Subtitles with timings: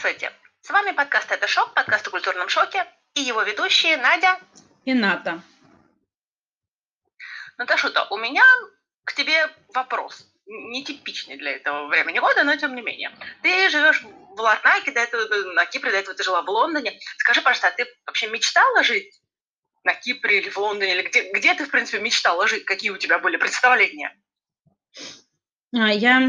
[0.00, 0.34] Здравствуйте!
[0.62, 4.40] С вами подкаст «Это шок», подкаст о культурном шоке, и его ведущие Надя
[4.86, 5.42] и Ната.
[7.58, 8.42] Наташута, у меня
[9.04, 10.26] к тебе вопрос.
[10.46, 13.14] Нетипичный для этого времени года, но тем не менее.
[13.42, 16.98] Ты живешь в Латнаке, до этого, на Кипре, до этого ты жила в Лондоне.
[17.18, 19.20] Скажи, пожалуйста, а ты вообще мечтала жить
[19.84, 20.94] на Кипре или в Лондоне?
[20.94, 22.64] Или где, где ты, в принципе, мечтала жить?
[22.64, 24.18] Какие у тебя были представления?
[25.74, 26.22] А, я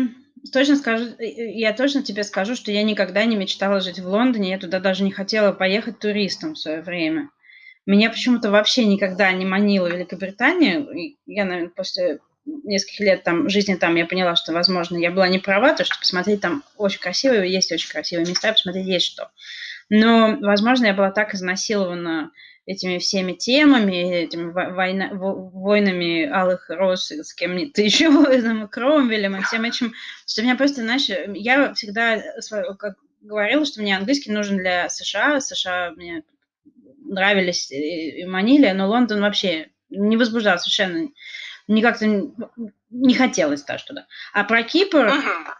[0.52, 4.08] точно скажу, э, э, я точно тебе скажу, что я никогда не мечтала жить в
[4.08, 7.30] Лондоне, я туда даже не хотела поехать туристом в свое время.
[7.86, 11.16] Меня почему-то вообще никогда не манила Великобритания.
[11.26, 15.40] Я, наверное, после нескольких лет там жизни там я поняла, что, возможно, я была не
[15.40, 19.32] права, то что посмотреть там очень красивые, есть очень красивые места, посмотреть есть что.
[19.90, 22.32] Но, возможно, я была так изнасилована
[22.66, 28.12] этими всеми темами, этими война, войнами алых роз с кем-то еще,
[28.42, 29.94] там, Кромвелем и всем этим,
[30.26, 32.22] что меня просто, знаешь, я всегда
[32.78, 36.24] как говорила, что мне английский нужен для США, США мне
[37.04, 41.10] нравились и манили, но Лондон вообще не возбуждал совершенно,
[41.68, 42.06] никак-то
[42.90, 44.08] не хотелось даже туда.
[44.34, 45.54] А про Кипр, uh-huh.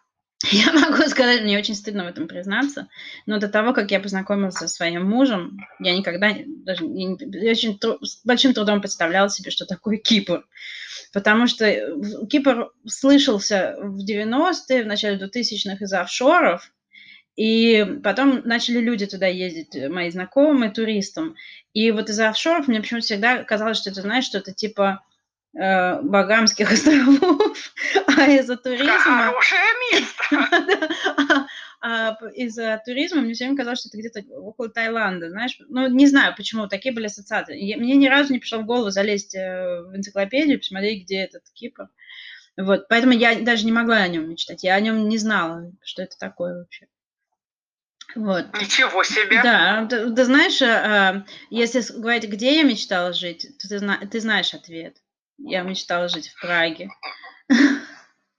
[0.52, 2.88] Я могу сказать, мне очень стыдно в этом признаться,
[3.26, 8.04] но до того, как я познакомилась со своим мужем, я никогда даже я очень тру,
[8.04, 10.46] с большим трудом представляла себе, что такое Кипр.
[11.14, 11.70] Потому что
[12.30, 16.72] Кипр слышался в 90-е, в начале 2000-х из офшоров,
[17.36, 21.36] и потом начали люди туда ездить, мои знакомые, туристам.
[21.74, 25.11] И вот из офшоров мне почему-то всегда казалось, что это, знаешь, что-то типа э,
[25.54, 27.58] Багамских островов,
[28.08, 29.00] а из-за туризма...
[29.00, 31.48] Хорошее место!
[31.84, 35.58] А из-за туризма мне все время казалось, что это где-то около Таиланда, знаешь.
[35.68, 37.76] Ну, не знаю, почему такие были ассоциации.
[37.76, 41.90] Мне ни разу не пришло в голову залезть э, в энциклопедию, посмотреть, где этот Кипр.
[42.56, 44.64] Вот, поэтому я даже не могла о нем мечтать.
[44.64, 46.88] Я о нем не знала, что это такое вообще.
[48.14, 48.46] Вот.
[48.60, 49.42] Ничего себе!
[49.42, 54.54] Да, ты, ты знаешь, а, если говорить, где я мечтала жить, то ты, ты знаешь
[54.54, 54.98] ответ.
[55.44, 56.90] Я мечтала жить в Праге.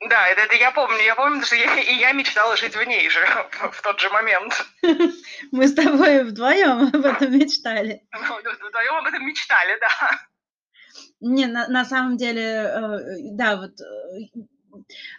[0.08, 3.08] Да, это, это я помню, я помню, что я, и я мечтала жить в ней
[3.08, 3.20] же
[3.52, 4.66] в, в тот же момент.
[5.52, 8.02] Мы с тобой вдвоем об этом мечтали.
[8.12, 10.10] Ну, вдвоем об этом мечтали, да.
[11.20, 12.98] Не, на, на самом деле, э,
[13.32, 14.40] да, вот э,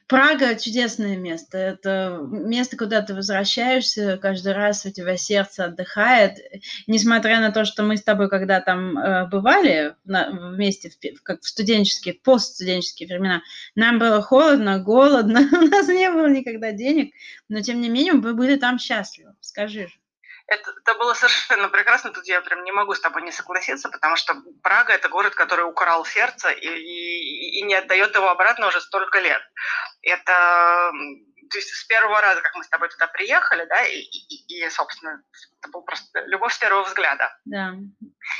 [0.08, 1.58] Прага чудесное место.
[1.58, 6.40] Это место, куда ты возвращаешься, каждый раз у тебя сердце отдыхает.
[6.88, 11.42] Несмотря на то, что мы с тобой когда там э, бывали на, вместе, в, как
[11.42, 13.42] в студенческие, постстуденческие времена,
[13.76, 17.14] нам было холодно, голодно, у нас не было никогда денег,
[17.48, 19.36] но тем не менее мы были там счастливы.
[19.40, 20.03] Скажи же.
[20.48, 22.12] Это, это было совершенно прекрасно.
[22.12, 25.66] Тут я прям не могу с тобой не согласиться, потому что Прага это город, который
[25.66, 29.42] украл сердце и, и, и не отдает его обратно уже столько лет.
[30.02, 30.92] Это
[31.54, 34.70] то есть с первого раза, как мы с тобой туда приехали, да, и, и, и
[34.70, 35.22] собственно,
[35.60, 37.38] это был просто любовь с первого взгляда.
[37.46, 37.76] Да.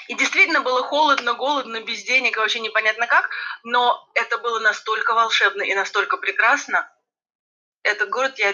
[0.08, 3.30] И действительно было холодно, голодно, без денег, вообще непонятно как,
[3.64, 6.90] но это было настолько волшебно и настолько прекрасно.
[7.84, 8.54] Этот город я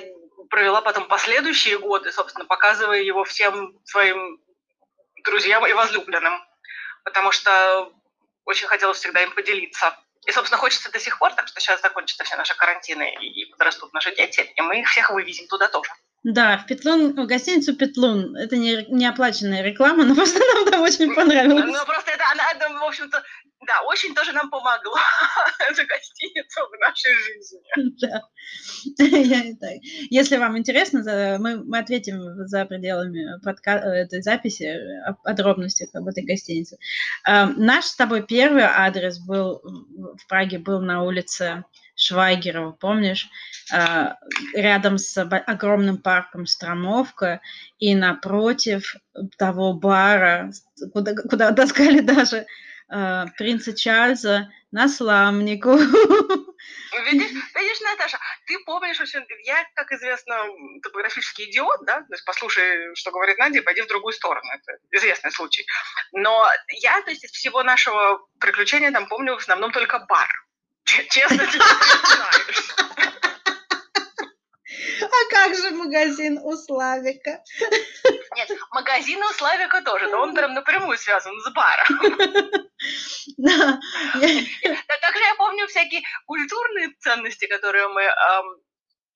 [0.50, 4.40] провела потом последующие годы, собственно, показывая его всем своим
[5.24, 6.34] друзьям и возлюбленным,
[7.04, 7.92] потому что
[8.46, 9.98] очень хотела всегда им поделиться.
[10.26, 13.94] И, собственно, хочется до сих пор, так что сейчас закончатся все наши карантины и подрастут
[13.94, 15.92] наши дети, и мы их всех вывезем туда тоже.
[16.24, 18.36] Да, в Петлун, в гостиницу Петлун.
[18.36, 21.66] Это не, не оплаченная реклама, но просто нам там очень понравилось.
[21.66, 23.24] Ну, просто это, она, в общем-то,
[23.70, 24.96] да, очень тоже нам помогло
[25.70, 27.60] эта гостиница в нашей жизни.
[28.02, 28.24] Да.
[30.10, 33.74] Если вам интересно, мы, мы ответим за пределами подка...
[33.74, 34.76] этой записи
[35.06, 36.78] о подробностях об этой гостинице.
[37.24, 41.64] А, наш с тобой первый адрес был в Праге, был на улице
[41.96, 43.30] Швайгерова, помнишь,
[43.72, 44.18] а,
[44.56, 47.42] рядом с огромным парком Стромовка,
[47.78, 48.96] и напротив
[49.38, 50.52] того бара,
[50.94, 52.46] куда, куда таскали даже
[52.92, 55.78] э, принца Чарльза на сламнику.
[57.06, 59.26] Видишь, видишь, Наташа, ты помнишь очень...
[59.46, 60.36] Я, как известно,
[60.84, 62.02] топографический идиот, да?
[62.02, 64.48] То есть послушай, что говорит Надя, пойди в другую сторону.
[64.52, 65.66] Это известный случай.
[66.12, 66.46] Но
[66.82, 70.30] я, то есть, из всего нашего приключения там помню в основном только бар.
[70.84, 71.64] Честно тебе
[72.04, 72.89] знаешь.
[75.02, 77.44] А как же магазин у Славика?
[78.36, 82.70] Нет, магазин у Славика тоже, но он прям напрямую связан с баром.
[83.38, 83.80] Да.
[84.14, 88.04] Также я помню всякие культурные ценности, которые мы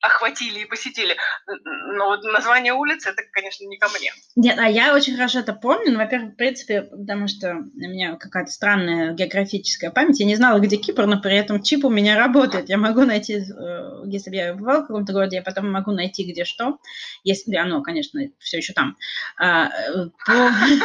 [0.03, 1.15] охватили и посетили.
[1.47, 4.11] Но вот название улицы, это, конечно, не ко мне.
[4.35, 5.93] Нет, а я очень хорошо это помню.
[5.93, 10.19] Ну, во-первых, в принципе, потому что у меня какая-то странная географическая память.
[10.19, 12.69] Я не знала, где Кипр, но при этом чип у меня работает.
[12.69, 16.29] Я могу найти, э, если бы я бывала в каком-то городе, я потом могу найти
[16.29, 16.79] где что,
[17.23, 18.97] если оно, конечно, все еще там.
[19.37, 20.09] А, э.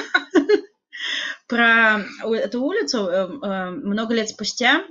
[1.48, 4.84] Про эту улицу э, много лет спустя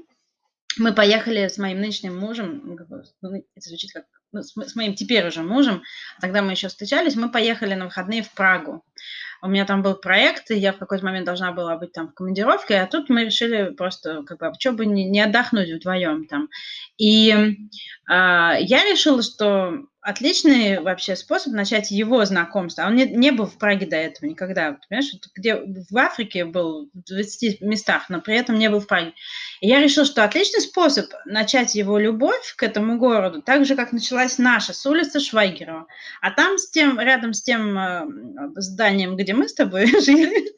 [0.79, 2.77] мы поехали с моим нынешним мужем,
[3.21, 5.83] ну, это звучит как ну, с, с моим теперь уже мужем,
[6.21, 8.83] тогда мы еще встречались, мы поехали на выходные в Прагу.
[9.41, 12.13] У меня там был проект, и я в какой-то момент должна была быть там в
[12.13, 16.25] командировке, а тут мы решили просто, как бы, а что бы не, не отдохнуть вдвоем
[16.25, 16.49] там.
[16.97, 17.53] И э,
[18.07, 22.83] я решила, что отличный вообще способ начать его знакомство.
[22.83, 24.79] Он не, не был в Праге до этого никогда.
[24.87, 29.11] Понимаешь, где в Африке был в 20 местах, но при этом не был в Праге.
[29.59, 33.91] И я решила, что отличный способ начать его любовь к этому городу, так же, как
[33.91, 35.87] началась наша, с улицы Швайгерова.
[36.21, 38.05] А там с тем, рядом с тем э,
[38.55, 40.53] зданием, где мы с тобой жили,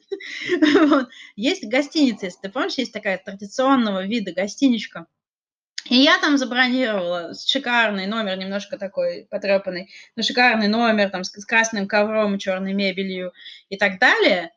[1.34, 5.06] есть гостиница, если ты помнишь, есть такая традиционного вида гостиничка.
[5.90, 11.88] И я там забронировала шикарный номер, немножко такой потрепанный, но шикарный номер там с, красным
[11.88, 13.32] ковром, черной мебелью
[13.70, 14.52] и так далее.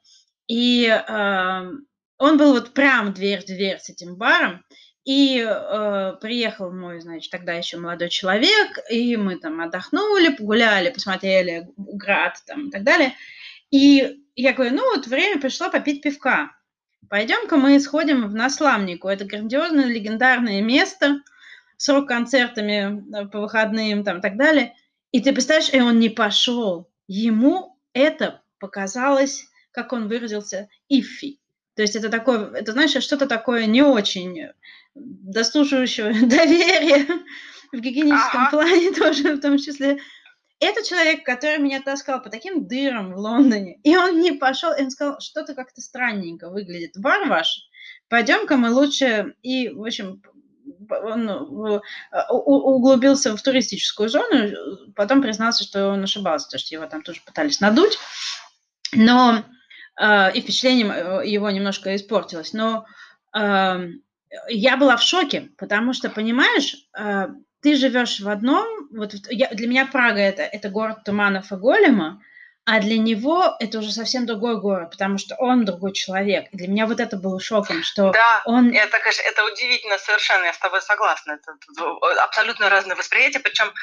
[0.48, 1.72] И э,
[2.20, 4.64] он был вот прям дверь в дверь с этим баром.
[5.06, 11.68] И э, приехал мой, значит, тогда еще молодой человек, и мы там отдохнули, погуляли, посмотрели
[11.78, 13.14] град там и так далее.
[13.72, 16.52] И я говорю, ну вот время пришло попить пивка.
[17.13, 19.07] Пойдем-ка мы сходим в Насламнику.
[19.07, 21.21] Это грандиозное легендарное место
[21.77, 24.74] с рок-концертами э, по выходным там и так далее.
[25.12, 26.89] И ты представляешь, и он не пошел.
[27.06, 31.39] Ему это показалось, как он выразился, ифи.
[31.75, 34.48] То есть это такое, это, знаешь, что-то такое не очень
[34.95, 37.06] дослушивающего доверия
[37.71, 38.50] в гигиеническом ага.
[38.50, 40.00] плане тоже в том числе.
[40.63, 44.81] Это человек, который меня таскал по таким дырам в Лондоне, и он не пошел, и
[44.81, 46.94] он сказал, что-то как-то странненько выглядит.
[46.95, 47.68] Бар ваш,
[48.07, 50.21] пойдем-ка мы лучше, и, в общем,
[50.89, 51.30] он
[52.30, 54.51] углубился в туристическую зону,
[54.95, 57.98] потом признался, что он ошибался, потому что его там тоже пытались надуть,
[58.94, 59.44] но
[60.00, 62.54] э, и впечатление его немножко испортилось.
[62.54, 62.86] Но
[63.36, 63.89] э,
[64.48, 66.88] я была в шоке, потому что, понимаешь,
[67.63, 72.21] ты живешь в одном, вот я, для меня Прага это, это город туманов и голема,
[72.65, 76.45] а для него это уже совсем другой город, потому что он другой человек.
[76.51, 78.71] И для меня вот это было шоком, что да, он...
[78.71, 81.33] это, конечно, это удивительно совершенно, я с тобой согласна.
[81.33, 81.57] Это,
[82.21, 83.74] абсолютно разное восприятие, причем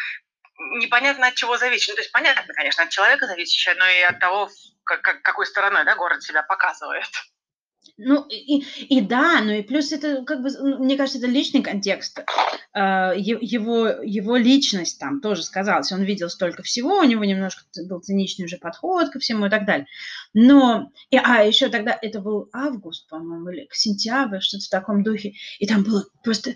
[0.78, 1.88] непонятно от чего зависит.
[1.88, 4.48] Ну, то есть понятно, конечно, от человека зависящее, но и от того,
[4.84, 7.08] как, какой стороной да, город себя показывает.
[8.02, 10.48] Ну и, и да, ну и плюс это, как бы,
[10.78, 12.20] мне кажется, это личный контекст.
[12.74, 15.92] Э, его, его личность там тоже сказалась.
[15.92, 19.66] Он видел столько всего, у него немножко был циничный уже подход ко всему и так
[19.66, 19.86] далее.
[20.32, 25.34] Но, и, а еще тогда, это был август, по-моему, или сентябрь, что-то в таком духе.
[25.58, 26.54] И там было просто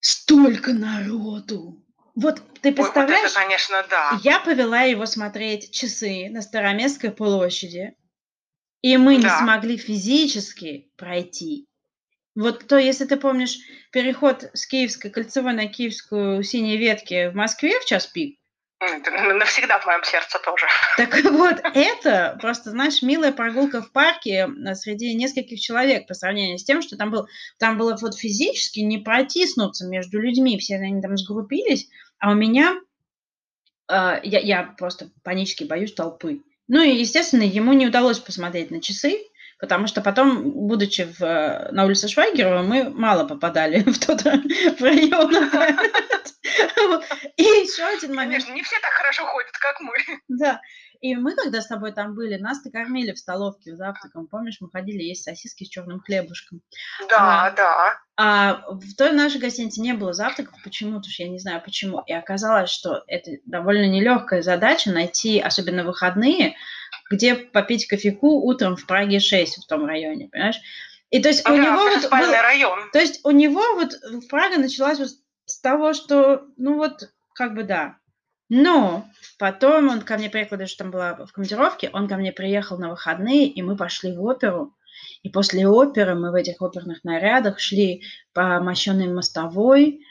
[0.00, 1.84] столько народу.
[2.14, 3.18] Вот ты представляешь?
[3.18, 4.20] Ой, вот это, конечно, да.
[4.22, 7.96] Я повела его смотреть часы на Староместской площади
[8.82, 11.66] и мы не смогли физически пройти.
[12.34, 13.58] Вот то, если ты помнишь
[13.90, 18.38] переход с Киевской кольцевой на Киевскую синей ветки в Москве в час пик,
[19.38, 20.66] навсегда в моем сердце тоже.
[20.96, 26.64] Так вот, это просто, знаешь, милая прогулка в парке среди нескольких человек по сравнению с
[26.64, 31.16] тем, что там был, там было вот физически не протиснуться между людьми, все они там
[31.16, 31.88] сгруппились,
[32.18, 32.74] а у меня,
[33.88, 36.42] э, я, я просто панически боюсь толпы.
[36.68, 39.18] Ну и, естественно, ему не удалось посмотреть на часы,
[39.58, 45.34] потому что потом, будучи в, на улице Швайгерова, мы мало попадали в тот район.
[47.36, 48.44] И еще один момент.
[48.44, 49.92] Конечно, не все так хорошо ходят, как мы.
[50.28, 50.60] Да.
[51.02, 54.28] И мы, когда с тобой там были, нас-то кормили в столовке завтраком.
[54.28, 56.62] Помнишь, мы ходили есть сосиски с черным хлебушком.
[57.10, 57.94] Да, а, да.
[58.16, 62.04] А в той нашей гостинице не было завтраков почему-то, я не знаю почему.
[62.06, 66.54] И оказалось, что это довольно нелегкая задача найти, особенно выходные,
[67.10, 70.60] где попить кофейку утром в Праге 6 в том районе, понимаешь?
[71.10, 72.90] И то есть а у да, него вот был, район.
[72.92, 75.08] То есть у него вот в Прага началась вот
[75.46, 77.96] с того, что, ну вот, как бы да,
[78.54, 79.06] но
[79.38, 82.90] потом он ко мне приехал, даже там была в командировке, он ко мне приехал на
[82.90, 84.74] выходные, и мы пошли в оперу.
[85.22, 88.02] И после оперы мы в этих оперных нарядах шли
[88.34, 90.02] по мощенной мостовой,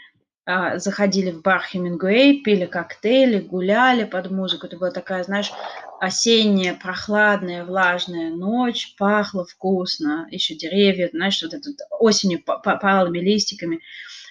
[0.44, 4.66] а, заходили в бар Хемингуэй, пили коктейли, гуляли под музыку.
[4.66, 5.52] Это была такая, знаешь,
[6.00, 11.70] осенняя, прохладная, влажная ночь, пахло вкусно, еще деревья, знаешь, вот это
[12.00, 13.82] осенью палыми листиками.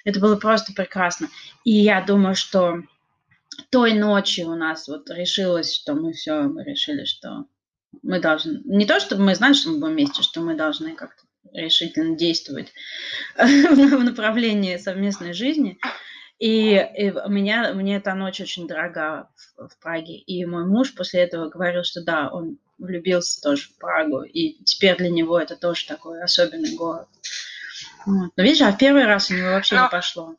[0.04, 1.28] Это было просто прекрасно.
[1.62, 2.82] И я думаю, что
[3.70, 7.46] той ночью у нас вот решилось, что мы все, мы решили, что
[8.02, 8.60] мы должны...
[8.64, 12.72] Не то, чтобы мы знали, что мы будем вместе, что мы должны как-то решительно действовать
[13.36, 15.78] в направлении совместной жизни.
[16.38, 20.16] И, и меня, мне эта ночь очень дорога в, в Праге.
[20.16, 24.22] И мой муж после этого говорил, что да, он влюбился тоже в Прагу.
[24.22, 27.08] И теперь для него это тоже такой особенный город.
[28.06, 28.30] Вот.
[28.36, 29.84] Но видишь, а в первый раз у него вообще Но...
[29.84, 30.36] не пошло.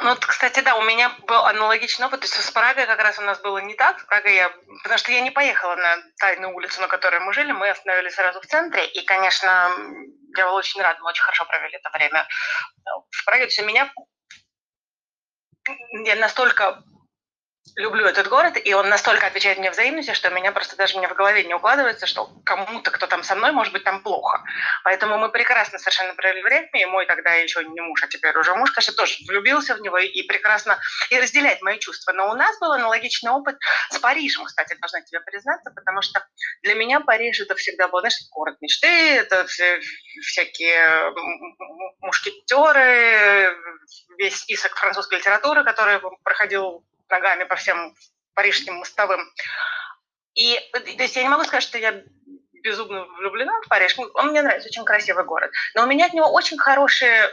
[0.00, 2.20] Ну, вот, кстати, да, у меня был аналогичный опыт.
[2.20, 4.00] То есть с Прагой как раз у нас было не так.
[4.00, 4.52] В Праге я...
[4.82, 7.52] Потому что я не поехала на тайную улицу, на которой мы жили.
[7.52, 8.86] Мы остановились сразу в центре.
[8.86, 9.70] И, конечно,
[10.36, 10.98] я была очень рада.
[11.00, 12.26] Мы очень хорошо провели это время
[13.10, 13.48] в Праге.
[13.60, 13.92] У меня...
[16.04, 16.82] Я настолько
[17.76, 21.14] люблю этот город, и он настолько отвечает мне взаимностью, что меня просто даже мне в
[21.14, 24.42] голове не укладывается, что кому-то, кто там со мной, может быть, там плохо.
[24.84, 28.54] Поэтому мы прекрасно совершенно провели время, и мой тогда еще не муж, а теперь уже
[28.54, 30.78] муж, конечно, тоже влюбился в него и прекрасно
[31.10, 32.12] и разделяет мои чувства.
[32.12, 33.56] Но у нас был аналогичный опыт
[33.90, 36.24] с Парижем, кстати, должна тебе признаться, потому что
[36.62, 39.80] для меня Париж это всегда был, знаешь, город мечты, это все,
[40.22, 41.12] всякие
[42.00, 43.56] мушкетеры,
[44.18, 47.94] весь список французской литературы, который проходил ногами по всем
[48.34, 49.20] парижским мостовым.
[50.34, 52.02] И то есть я не могу сказать, что я
[52.62, 53.96] безумно влюблена в Париж.
[54.14, 55.50] Он мне нравится, очень красивый город.
[55.74, 57.30] Но у меня от него очень хорошие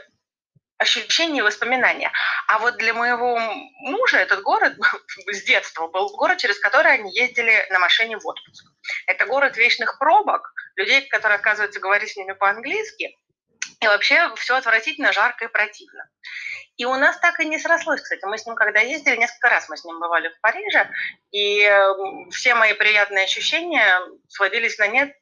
[0.77, 2.11] ощущения и воспоминания.
[2.47, 3.37] А вот для моего
[3.81, 4.75] мужа этот город
[5.27, 8.65] с детства был город, через который они ездили на машине в отпуск.
[9.05, 13.15] Это город вечных пробок, людей, которые, оказывается, говорить с ними по-английски.
[13.81, 16.09] И вообще все отвратительно, жарко и противно.
[16.79, 18.23] И у нас так и не срослось, кстати.
[18.23, 20.89] Мы с ним, когда ездили, несколько раз мы с ним бывали в Париже,
[21.29, 21.69] и
[22.31, 25.13] все мои приятные ощущения сводились на нет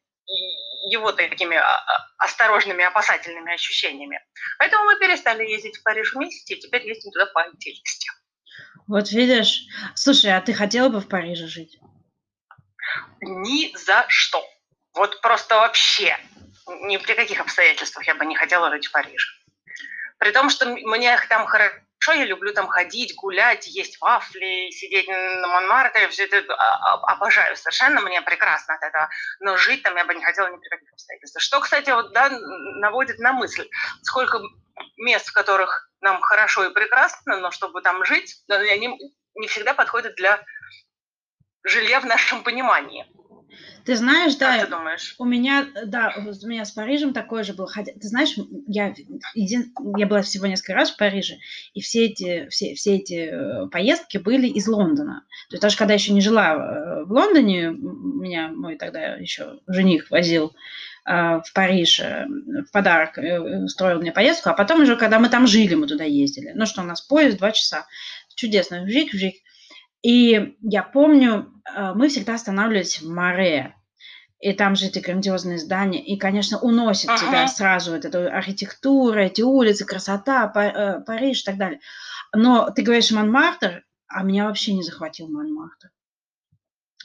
[0.92, 4.22] его такими а, а, осторожными, опасательными ощущениями.
[4.60, 8.08] Поэтому мы перестали ездить в Париж вместе, и теперь ездим туда по отдельности.
[8.88, 9.64] Вот видишь.
[9.96, 11.80] Слушай, а ты хотела бы в Париже жить?
[13.22, 14.46] Ни за что.
[14.94, 16.16] Вот просто вообще
[16.68, 19.37] ни при каких обстоятельствах я бы не хотела жить в Париже.
[20.18, 25.48] При том, что мне там хорошо, я люблю там ходить, гулять, есть вафли, сидеть на
[25.48, 29.10] Монмартре, все это а, а, обожаю совершенно, мне прекрасно от этого.
[29.40, 31.44] Но жить там я бы не хотела ни при каких обстоятельствах.
[31.44, 33.68] Что, кстати, вот, да, наводит на мысль,
[34.02, 34.40] сколько
[34.98, 38.98] мест, в которых нам хорошо и прекрасно, но чтобы там жить, они
[39.36, 40.44] не всегда подходят для
[41.64, 43.06] жилья в нашем понимании.
[43.88, 45.16] Ты знаешь, да, ты думаешь?
[45.18, 47.68] у меня, да, у меня с Парижем такое же было.
[47.68, 48.36] Хотя, ты знаешь,
[48.68, 48.94] я,
[49.34, 51.38] един, я была всего несколько раз в Париже,
[51.74, 55.24] и все эти, все, все эти э, поездки были из Лондона.
[55.50, 59.60] То есть даже когда я еще не жила э, в Лондоне, меня мой тогда еще
[59.68, 60.54] жених возил
[61.06, 63.18] э, в Париж в подарок,
[63.64, 66.52] устроил мне поездку, а потом уже, когда мы там жили, мы туда ездили.
[66.56, 67.86] Ну что, у нас поезд два часа.
[68.36, 69.36] Чудесно, вжик-вжик.
[70.08, 71.52] И я помню,
[71.96, 73.76] мы всегда останавливались в Море
[74.40, 77.20] и там же эти грандиозные здания, и, конечно, уносит ага.
[77.20, 81.80] тебя сразу вот эта архитектура, эти улицы, красота, э, Париж и так далее.
[82.34, 85.90] Но ты говоришь Монмартр, а меня вообще не захватил Монмартр.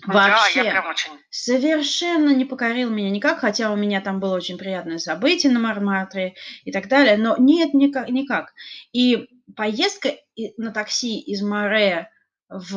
[0.07, 0.61] Вообще.
[0.61, 1.11] Да, я прям очень...
[1.31, 6.35] Совершенно не покорил меня никак, хотя у меня там было очень приятное событие на Монмартре
[6.65, 8.09] и так далее, но нет, никак.
[8.11, 8.53] никак.
[8.93, 10.11] И поездка
[10.57, 12.12] на такси из Море
[12.53, 12.77] в,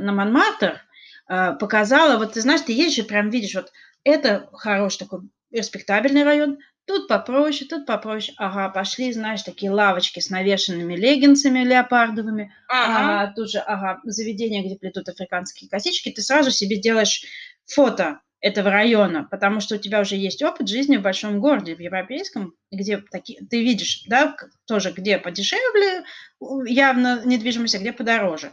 [0.00, 0.80] на Монмартр–
[1.28, 3.70] а, показала, вот ты знаешь, ты едешь и прям видишь, вот
[4.02, 8.34] это хороший такой респектабельный район, тут попроще, тут попроще.
[8.38, 12.54] Ага, пошли, знаешь, такие лавочки с навешенными леггинсами леопардовыми.
[12.68, 13.22] Ага.
[13.22, 16.10] А, тут же, ага, заведение, где плетут африканские косички.
[16.10, 17.24] Ты сразу себе делаешь
[17.66, 21.80] фото этого района, потому что у тебя уже есть опыт жизни в большом городе, в
[21.80, 24.34] европейском, где такие, ты видишь, да,
[24.66, 26.04] тоже где подешевле
[26.64, 28.52] явно недвижимость, а где подороже.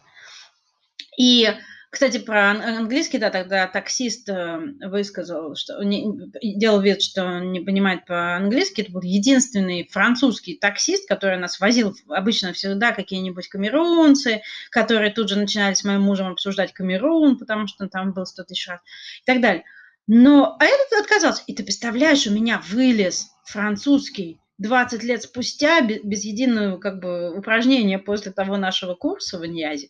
[1.17, 1.50] И
[1.95, 8.05] кстати, про английский, да, тогда таксист э, высказал, что делал вид, что он не понимает
[8.05, 8.81] по-английски.
[8.81, 14.41] Это был единственный французский таксист, который нас возил обычно всегда какие-нибудь камерунцы,
[14.72, 18.43] которые тут же начинали с моим мужем обсуждать Камерун, потому что он там был сто
[18.43, 18.81] тысяч раз
[19.22, 19.63] и так далее.
[20.05, 21.43] Но а этот отказался.
[21.48, 28.00] И ты представляешь, у меня вылез французский 20 лет спустя без, единого как бы упражнения
[28.00, 29.88] после того нашего курса в Иньязе.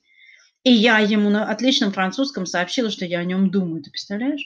[0.65, 3.83] И я ему на отличном французском сообщила, что я о нем думаю.
[3.83, 4.41] Ты представляешь?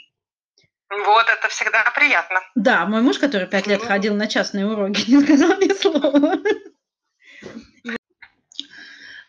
[0.89, 2.41] Вот, это всегда приятно.
[2.55, 6.35] Да, мой муж, который пять лет ходил на частные уроки, не сказал ни слова.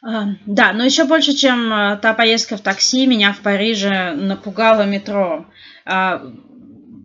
[0.03, 4.83] А, да, но еще больше, чем а, та поездка в такси, меня в Париже напугало
[4.83, 5.47] метро.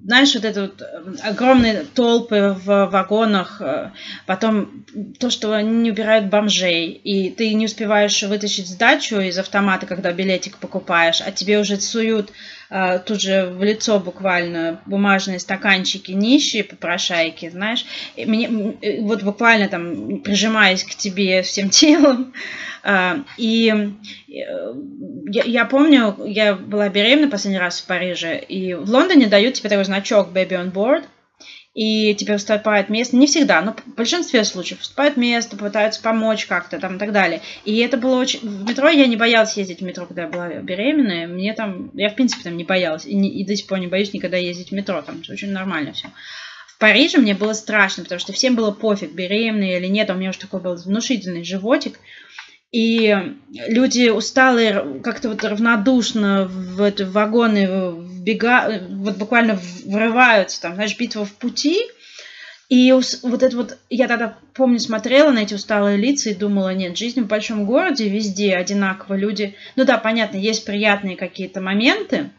[0.05, 0.83] Знаешь, вот это вот
[1.23, 3.59] огромные толпы в вагонах,
[4.27, 4.85] потом
[5.19, 10.11] то, что они не убирают бомжей, и ты не успеваешь вытащить сдачу из автомата, когда
[10.11, 12.31] билетик покупаешь, а тебе уже суют
[13.05, 17.85] тут же в лицо буквально бумажные стаканчики нищие попрошайки, знаешь,
[18.17, 18.49] мне,
[19.01, 22.33] вот буквально там прижимаясь к тебе всем телом.
[22.87, 23.73] А, и
[24.27, 24.73] э,
[25.27, 29.69] я, я помню, я была беременна последний раз в Париже, и в Лондоне дают тебе
[29.69, 31.03] такой значок Baby on Board,
[31.75, 36.79] и тебе уступает место, не всегда, но в большинстве случаев уступает место, пытаются помочь как-то
[36.79, 37.41] там и так далее.
[37.65, 38.39] И это было очень...
[38.39, 41.27] В метро я не боялась ездить в метро, когда я была беременная.
[41.27, 41.91] Мне там...
[41.93, 43.05] Я, в принципе, там не боялась.
[43.05, 43.29] И, не...
[43.29, 45.01] и до сих пор не боюсь никогда ездить в метро.
[45.01, 46.07] Там очень нормально все.
[46.69, 50.09] В Париже мне было страшно, потому что всем было пофиг, беременная или нет.
[50.09, 51.99] А у меня уже такой был внушительный животик.
[52.71, 53.13] И
[53.67, 61.25] люди усталые, как-то вот равнодушно в эти вагоны вбега, вот буквально врываются, там, знаешь, битва
[61.25, 61.79] в пути.
[62.67, 66.97] И вот это вот, я тогда, помню, смотрела на эти усталые лица и думала, нет,
[66.97, 69.13] жизнь в большом городе везде одинаково.
[69.15, 72.31] Люди, ну да, понятно, есть приятные какие-то моменты,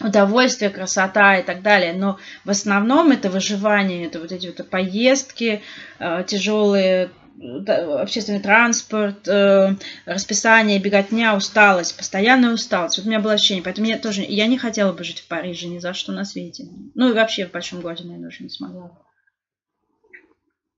[0.00, 5.62] удовольствие, красота и так далее, но в основном это выживание, это вот эти вот поездки,
[6.00, 7.10] э, тяжелые
[8.00, 9.74] общественный транспорт, э,
[10.06, 12.98] расписание, беготня, усталость, постоянная усталость.
[12.98, 15.66] Вот у меня было ощущение, поэтому я тоже, я не хотела бы жить в Париже
[15.66, 16.64] ни за что на свете.
[16.94, 18.90] Ну и вообще в большом городе, наверное, уже не смогла.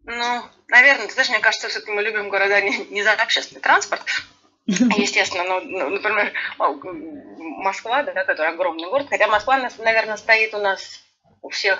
[0.07, 4.03] Ну, наверное, ты знаешь, мне кажется, все-таки мы любим города не, не за общественный транспорт,
[4.67, 11.01] естественно, ну, ну, например, Москва, да, который огромный город, хотя Москва, наверное, стоит у нас
[11.41, 11.79] у всех,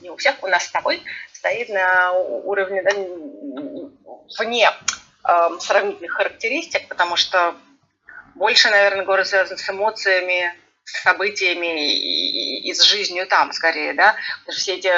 [0.00, 2.90] не у всех, у нас с тобой стоит на уровне да,
[4.38, 4.70] вне
[5.24, 7.54] э, сравнительных характеристик, потому что
[8.34, 10.54] больше, наверное, город связан с эмоциями,
[10.84, 14.14] с событиями и, и, и с жизнью там, скорее, да.
[14.40, 14.92] Потому что все эти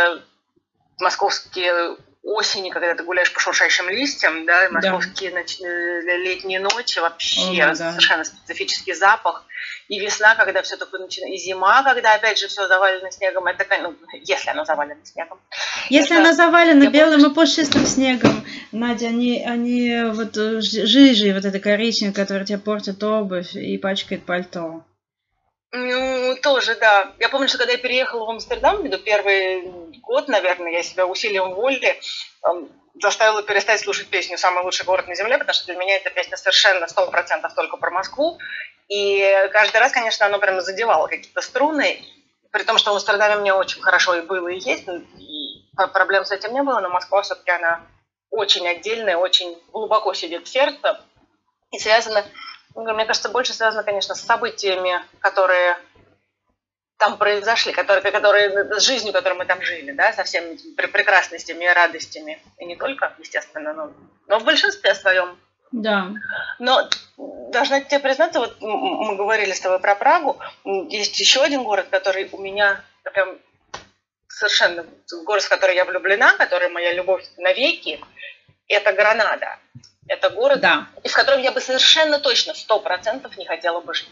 [0.98, 5.38] московские осени, когда ты гуляешь по шуршащим листьям, да, и московские да.
[5.38, 5.58] Ноч...
[5.60, 7.92] летние ночи, вообще О, да.
[7.92, 9.44] совершенно специфический запах.
[9.88, 13.64] И весна, когда все только начинает, и зима, когда опять же все завалено снегом, это,
[13.82, 15.40] ну, если оно завалено снегом.
[15.88, 16.24] Если это...
[16.24, 21.44] оно завалено Я белым помню, и пушистым снегом, Надя, они, они вот э, жижи, вот
[21.44, 24.84] это коричневое, которое тебе портит обувь и пачкает пальто.
[25.72, 27.12] Ну, тоже, да.
[27.18, 31.52] Я помню, что когда я переехала в Амстердам, в первый год, наверное, я себя усилием
[31.52, 32.00] воли
[32.46, 32.68] эм,
[33.00, 36.36] заставила перестать слушать песню «Самый лучший город на земле», потому что для меня эта песня
[36.38, 38.38] совершенно сто процентов только про Москву.
[38.88, 42.02] И каждый раз, конечно, оно прямо задевало какие-то струны,
[42.50, 44.86] при том, что в Амстердаме мне очень хорошо и было, и есть,
[45.18, 47.82] и проблем с этим не было, но Москва все-таки она
[48.30, 51.00] очень отдельная, очень глубоко сидит в сердце
[51.70, 52.24] и связана
[52.84, 55.76] мне кажется, больше связано, конечно, с событиями, которые
[56.98, 61.68] там произошли, которые, которые, с жизнью, которой мы там жили, да, со всеми прекрасностями и
[61.68, 62.42] радостями.
[62.58, 63.92] И не только, естественно, но,
[64.26, 65.38] но в большинстве своем.
[65.70, 66.08] Да.
[66.58, 66.88] Но
[67.52, 72.28] должна тебе признаться, вот мы говорили с тобой про Прагу, есть еще один город, который
[72.32, 73.38] у меня прям
[74.28, 74.86] совершенно
[75.24, 78.00] город, в который я влюблена, который моя любовь навеки,
[78.66, 79.58] это Гранада.
[80.08, 80.88] Это город, да.
[81.04, 84.08] и в котором я бы совершенно точно, сто процентов не хотела бы жить.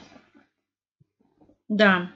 [1.68, 2.10] Да,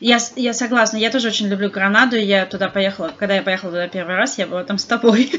[0.00, 3.88] я, я согласна, я тоже очень люблю Гранаду, я туда поехала, когда я поехала туда
[3.88, 5.30] первый раз, я была там с тобой.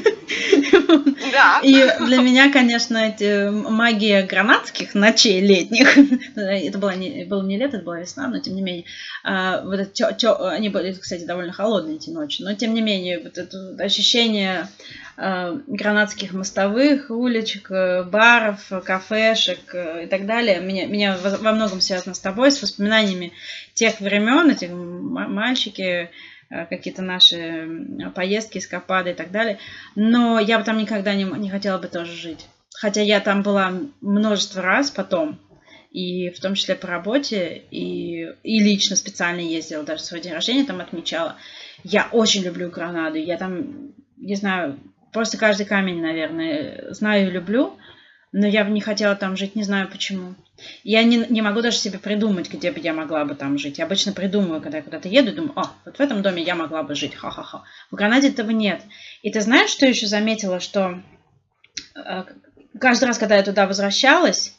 [1.32, 1.60] Да.
[1.62, 1.72] И
[2.06, 5.96] для меня, конечно, эти магия гранатских ночей летних,
[6.36, 8.84] это было не, было не лето, это была весна, но тем не менее,
[9.22, 12.82] а, вот это, тё, тё, они были, кстати, довольно холодные эти ночи, но тем не
[12.82, 14.68] менее, вот это ощущение
[15.16, 22.20] а, гранатских мостовых, уличек, баров, кафешек и так далее, меня, меня во многом связано с
[22.20, 23.32] тобой, с воспоминаниями
[23.74, 26.10] тех времен, эти мальчики,
[26.54, 27.68] Э, какие-то наши
[28.14, 29.58] поездки, эскапады и так далее.
[29.96, 32.46] Но я бы там никогда не, не хотела бы тоже жить.
[32.76, 35.40] Хотя я там была множество раз потом,
[35.90, 40.64] и в том числе по работе, и, и лично специально ездила, даже свой день рождения
[40.64, 41.36] там отмечала.
[41.82, 43.16] Я очень люблю Гранаду.
[43.16, 44.78] Я там, не знаю,
[45.14, 47.78] просто каждый камень, наверное, знаю и люблю,
[48.32, 50.34] но я бы не хотела там жить, не знаю почему.
[50.82, 53.78] Я не, не могу даже себе придумать, где бы я могла бы там жить.
[53.78, 56.82] Я обычно придумываю, когда я куда-то еду, думаю, о, вот в этом доме я могла
[56.82, 57.62] бы жить, ха-ха-ха.
[57.92, 58.82] В Гранаде этого нет.
[59.22, 61.00] И ты знаешь, что еще заметила, что
[61.94, 62.24] э,
[62.80, 64.56] каждый раз, когда я туда возвращалась,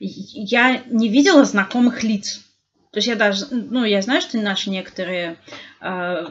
[0.00, 2.40] я не видела знакомых лиц.
[2.90, 5.36] То есть я даже, ну, я знаю, что наши некоторые,
[5.80, 6.26] э,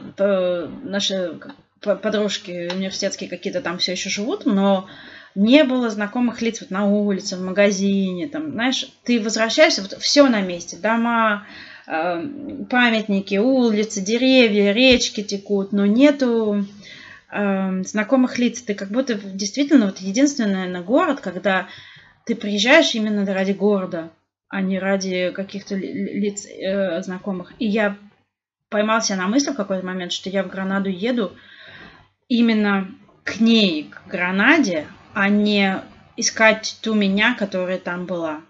[0.82, 1.38] наши
[1.84, 4.88] подружки университетские какие-то там все еще живут, но
[5.34, 10.28] не было знакомых лиц вот на улице, в магазине, там, знаешь, ты возвращаешься, вот все
[10.28, 11.46] на месте, дома,
[11.86, 16.66] памятники, улицы, деревья, речки текут, но нету
[17.30, 18.62] знакомых лиц.
[18.62, 21.66] Ты как будто действительно вот единственный, наверное, город, когда
[22.24, 24.10] ты приезжаешь именно ради города,
[24.48, 27.52] а не ради каких-то лиц э, знакомых.
[27.58, 27.98] И я
[28.68, 31.32] поймался на мысли в какой-то момент, что я в Гранаду еду
[32.28, 32.88] именно
[33.24, 35.82] к ней, к Гранаде, а не
[36.16, 38.42] искать ту меня, которая там была.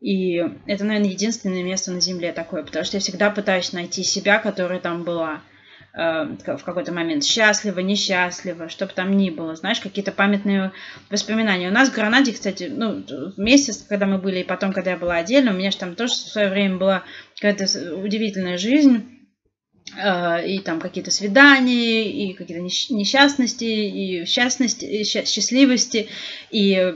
[0.00, 4.38] И это, наверное, единственное место на Земле такое, потому что я всегда пытаюсь найти себя,
[4.38, 5.40] которая там была
[5.92, 7.24] э, в какой-то момент.
[7.24, 9.56] Счастлива, несчастлива, что бы там ни было.
[9.56, 10.70] Знаешь, какие-то памятные
[11.10, 11.68] воспоминания.
[11.68, 13.04] У нас в Гранаде, кстати, ну,
[13.36, 16.12] месяц, когда мы были, и потом, когда я была отдельно, у меня же там тоже
[16.12, 17.02] в свое время была
[17.34, 19.17] какая-то удивительная жизнь
[19.96, 26.08] и там какие-то свидания, и какие-то несчастности, и счастности, и счастливости,
[26.50, 26.94] и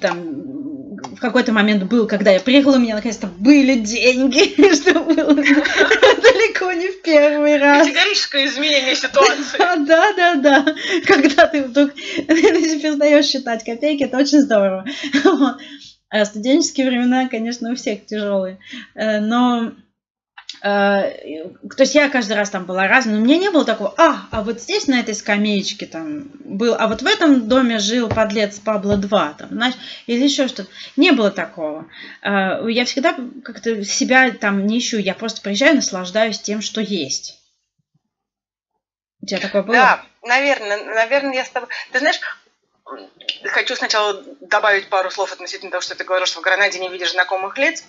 [0.00, 5.34] там в какой-то момент был, когда я приехала, у меня наконец-то были деньги, что было
[5.34, 7.86] далеко не в первый раз.
[7.86, 9.56] Категорическое изменение ситуации.
[9.86, 10.74] Да, да, да.
[11.06, 14.84] Когда ты вдруг перестаешь считать копейки, это очень здорово.
[16.08, 18.58] А студенческие времена, конечно, у всех тяжелые.
[18.94, 19.85] Э, но Э,
[20.66, 24.26] то есть я каждый раз там была разная, но у меня не было такого, а,
[24.32, 28.58] а вот здесь на этой скамеечке там был, а вот в этом доме жил подлец
[28.58, 29.74] Пабло 2, там, знаешь,
[30.06, 30.68] или еще что-то.
[30.96, 31.86] Не было такого.
[32.22, 37.38] Э, я всегда как-то себя там не ищу, я просто приезжаю, наслаждаюсь тем, что есть.
[39.22, 39.76] У тебя такое было?
[39.76, 41.68] Да, наверное, наверное, я с тобой...
[41.92, 42.20] Ты знаешь,
[43.44, 47.12] хочу сначала добавить пару слов относительно того, что ты говоришь, что в Гранаде не видишь
[47.12, 47.84] знакомых лиц.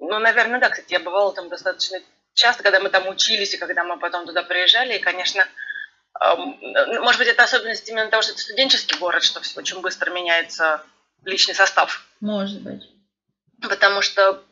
[0.00, 0.70] Ну, наверное, да.
[0.70, 1.98] Кстати, я бывала там достаточно
[2.34, 4.96] часто, когда мы там учились, и когда мы потом туда приезжали.
[4.96, 5.46] И, конечно,
[6.20, 6.58] эм,
[7.02, 10.82] может быть, это особенность именно того, что это студенческий город, что все очень быстро меняется
[11.24, 12.06] личный состав.
[12.20, 12.82] Может быть.
[13.60, 14.42] Потому что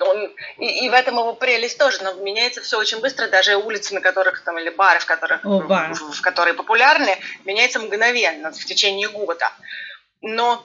[0.00, 3.94] он, и, и в этом его прелесть тоже, но меняется все очень быстро, даже улицы,
[3.94, 5.92] на которых там, или бары, в которых, О, бар.
[5.92, 9.50] в, в которые популярны, меняется мгновенно, в течение года.
[10.20, 10.64] Но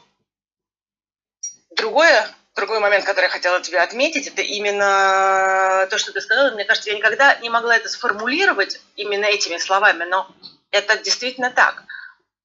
[1.76, 6.52] другое Другой момент, который я хотела тебе отметить, это именно то, что ты сказала.
[6.52, 10.28] Мне кажется, я никогда не могла это сформулировать именно этими словами, но
[10.70, 11.84] это действительно так.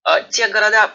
[0.05, 0.91] А, те города,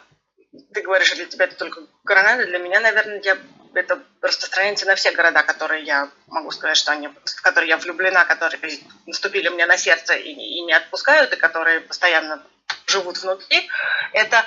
[0.73, 3.37] ты говоришь, для тебя это только Гранада, для меня, наверное, я,
[3.75, 8.25] это распространяется на все города, которые я могу сказать, что они, в которые я влюблена,
[8.25, 8.59] которые
[9.05, 12.41] наступили мне на сердце и, и не отпускают, и которые постоянно
[12.87, 13.69] живут внутри.
[14.11, 14.43] Это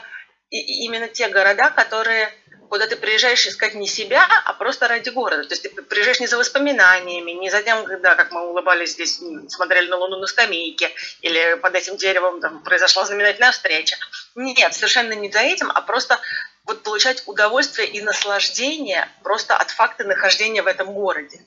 [0.51, 2.33] именно те города, которые
[2.69, 5.45] куда ты приезжаешь искать не себя, а просто ради города.
[5.45, 9.21] То есть ты приезжаешь не за воспоминаниями, не за тем, когда, как мы улыбались здесь,
[9.49, 13.97] смотрели на Луну на скамейке, или под этим деревом там, произошла знаменательная встреча.
[14.35, 16.19] Нет, совершенно не за этим, а просто
[16.65, 21.41] вот получать удовольствие и наслаждение просто от факта нахождения в этом городе.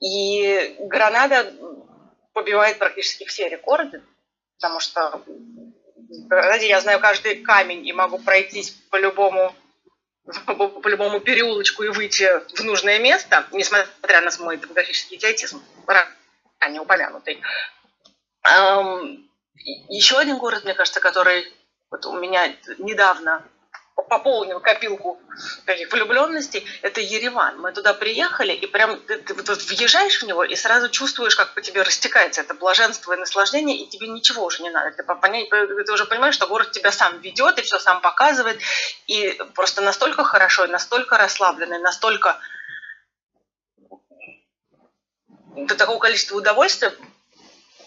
[0.00, 1.52] И Гранада
[2.32, 4.02] побивает практически все рекорды,
[4.58, 5.22] потому что
[6.28, 9.54] Гранаде я знаю каждый камень и могу пройтись по любому
[10.24, 15.62] по любому переулочку и выйти в нужное место, несмотря на мой демографический идиотизм,
[16.60, 17.42] ранее упомянутый.
[19.88, 21.52] Еще один город, мне кажется, который
[21.90, 23.44] вот у меня недавно
[23.94, 25.20] пополнил копилку
[25.66, 27.58] таких влюбленностей, это Ереван.
[27.60, 31.54] Мы туда приехали, и прям ты, ты вот въезжаешь в него, и сразу чувствуешь, как
[31.54, 34.92] по тебе растекается это блаженство и наслаждение, и тебе ничего уже не надо.
[34.92, 38.60] Ты, понять, ты уже понимаешь, что город тебя сам ведет, и все сам показывает,
[39.06, 42.38] и просто настолько хорошо, настолько расслабленный, настолько
[45.56, 46.92] до такого количества удовольствия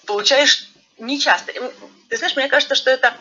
[0.06, 1.52] получаешь нечасто.
[2.10, 3.16] Ты знаешь, мне кажется, что это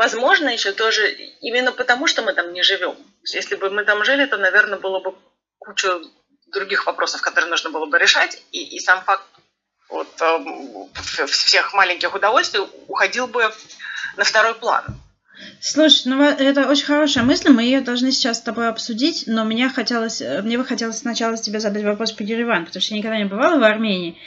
[0.00, 2.96] Возможно, еще тоже именно потому, что мы там не живем.
[3.34, 5.14] Если бы мы там жили, то, наверное, было бы
[5.58, 6.00] куча
[6.46, 9.26] других вопросов, которые нужно было бы решать, и, и сам факт
[9.90, 13.52] вот, э, всех маленьких удовольствий уходил бы
[14.16, 14.86] на второй план.
[15.60, 19.68] Слушай, ну это очень хорошая мысль, мы ее должны сейчас с тобой обсудить, но мне
[19.68, 23.26] хотелось, мне бы хотелось сначала тебе задать вопрос по Ереван, потому что я никогда не
[23.26, 24.18] бывала в Армении,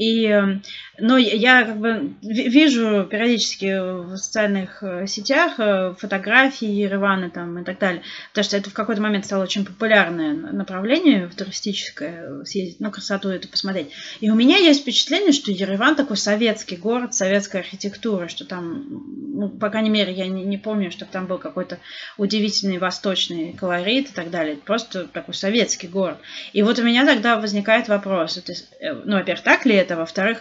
[0.00, 0.62] и, эм,
[0.98, 7.64] но я как бы вижу периодически в социальных э, сетях э, фотографии Еревана там и
[7.64, 12.90] так далее, потому что это в какой-то момент стало очень популярное направление туристическое, съездить на
[12.90, 13.90] красоту это посмотреть.
[14.20, 19.50] И у меня есть впечатление, что Ереван такой советский город, советская архитектура, что там, ну,
[19.50, 21.78] по крайней мере, я не, не помню, чтобы там был какой-то
[22.16, 24.56] удивительный восточный колорит и так далее.
[24.56, 26.16] Просто такой советский город.
[26.54, 29.89] И вот у меня тогда возникает вопрос, это, э, ну, во-первых, так ли это?
[29.90, 29.98] Это.
[29.98, 30.38] Во-вторых,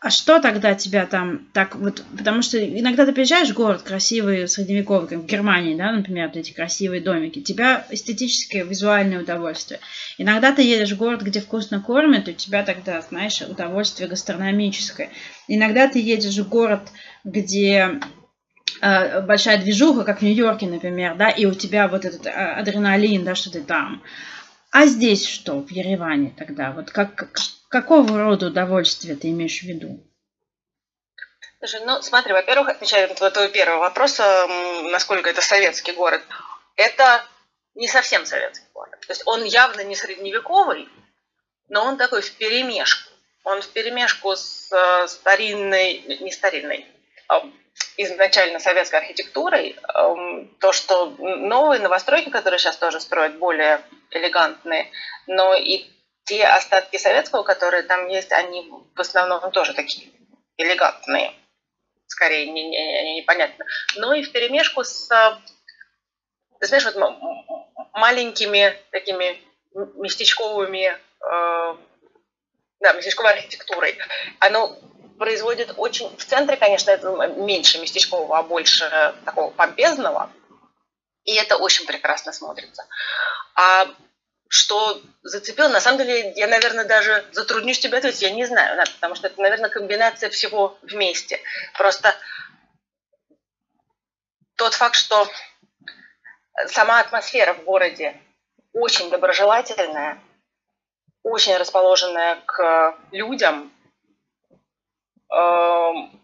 [0.00, 4.46] а что тогда тебя там так вот, потому что иногда ты приезжаешь в город красивый,
[4.46, 9.80] средневековый, как в Германии, да, например, вот эти красивые домики, тебя эстетическое, визуальное удовольствие.
[10.18, 15.08] Иногда ты едешь в город, где вкусно кормят, у тебя тогда, знаешь, удовольствие гастрономическое.
[15.48, 16.82] Иногда ты едешь в город,
[17.24, 17.98] где
[18.82, 23.24] э, большая движуха, как в Нью-Йорке, например, да, и у тебя вот этот э, адреналин,
[23.24, 24.02] да, что ты там.
[24.70, 26.72] А здесь что, в Ереване тогда?
[26.72, 27.38] Вот как, как
[27.74, 29.98] какого рода удовольствие ты имеешь в виду?
[31.58, 34.20] Слушай, ну смотри, во-первых, отвечая на твой первый вопрос,
[34.92, 36.22] насколько это советский город,
[36.76, 37.24] это
[37.74, 39.00] не совсем советский город.
[39.00, 40.88] То есть он явно не средневековый,
[41.68, 43.10] но он такой в перемешку.
[43.42, 46.86] Он в перемешку с э, старинной, не старинной,
[47.28, 47.42] а
[47.96, 53.80] изначально советской архитектурой, эм, то, что новые новостройки, которые сейчас тоже строят, более
[54.12, 54.92] элегантные,
[55.26, 55.86] но и
[56.24, 60.10] те остатки советского, которые там есть, они в основном тоже такие
[60.56, 61.34] элегантные,
[62.06, 63.64] скорее не, не, не, непонятно.
[63.96, 65.08] Но и в перемешку с,
[66.60, 66.96] ты знаешь, вот
[67.92, 69.40] маленькими такими
[69.74, 71.76] местечковыми, э,
[72.80, 73.98] да, местечковой архитектурой.
[74.38, 74.78] Оно
[75.18, 76.16] производит очень...
[76.16, 80.30] В центре, конечно, это меньше местечкового, а больше такого помпезного.
[81.24, 82.86] И это очень прекрасно смотрится.
[83.54, 83.86] А
[84.48, 89.14] что зацепило, на самом деле, я, наверное, даже затруднюсь тебе ответить, я не знаю, потому
[89.14, 91.40] что это, наверное, комбинация всего вместе.
[91.76, 92.14] Просто
[94.56, 95.28] тот факт, что
[96.66, 98.20] сама атмосфера в городе
[98.72, 100.22] очень доброжелательная,
[101.22, 103.72] очень расположенная к людям,
[105.30, 106.23] эм,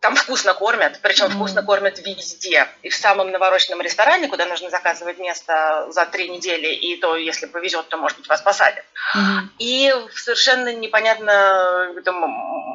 [0.00, 1.34] там вкусно кормят, причем mm-hmm.
[1.34, 2.66] вкусно кормят везде.
[2.82, 7.46] И в самом навороченном ресторане, куда нужно заказывать место за три недели, и то, если
[7.46, 8.84] повезет, то, может быть, вас посадят.
[9.14, 9.40] Mm-hmm.
[9.58, 12.16] И в совершенно непонятно этом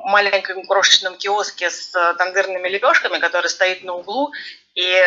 [0.05, 4.31] маленьком крошечном киоске с тандырными лепешками, который стоит на углу,
[4.75, 5.03] и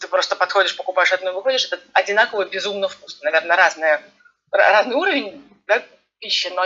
[0.00, 3.30] ты просто подходишь, покупаешь одну и выходишь, это одинаково безумно вкусно.
[3.30, 4.02] Наверное, разное,
[4.50, 5.84] разный уровень да,
[6.18, 6.64] пищи, но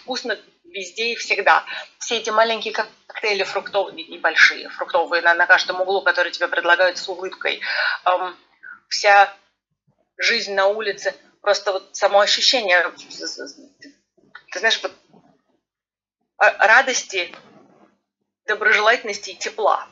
[0.00, 0.38] вкусно
[0.74, 1.64] везде и всегда.
[1.98, 7.08] Все эти маленькие коктейли фруктовые, небольшие, фруктовые на, на каждом углу, которые тебе предлагают с
[7.08, 7.60] улыбкой.
[8.04, 8.36] Эм,
[8.88, 9.32] вся
[10.18, 12.92] жизнь на улице, просто вот само ощущение,
[14.52, 14.92] ты знаешь, вот
[16.38, 17.34] радости,
[18.46, 19.86] доброжелательности и тепла.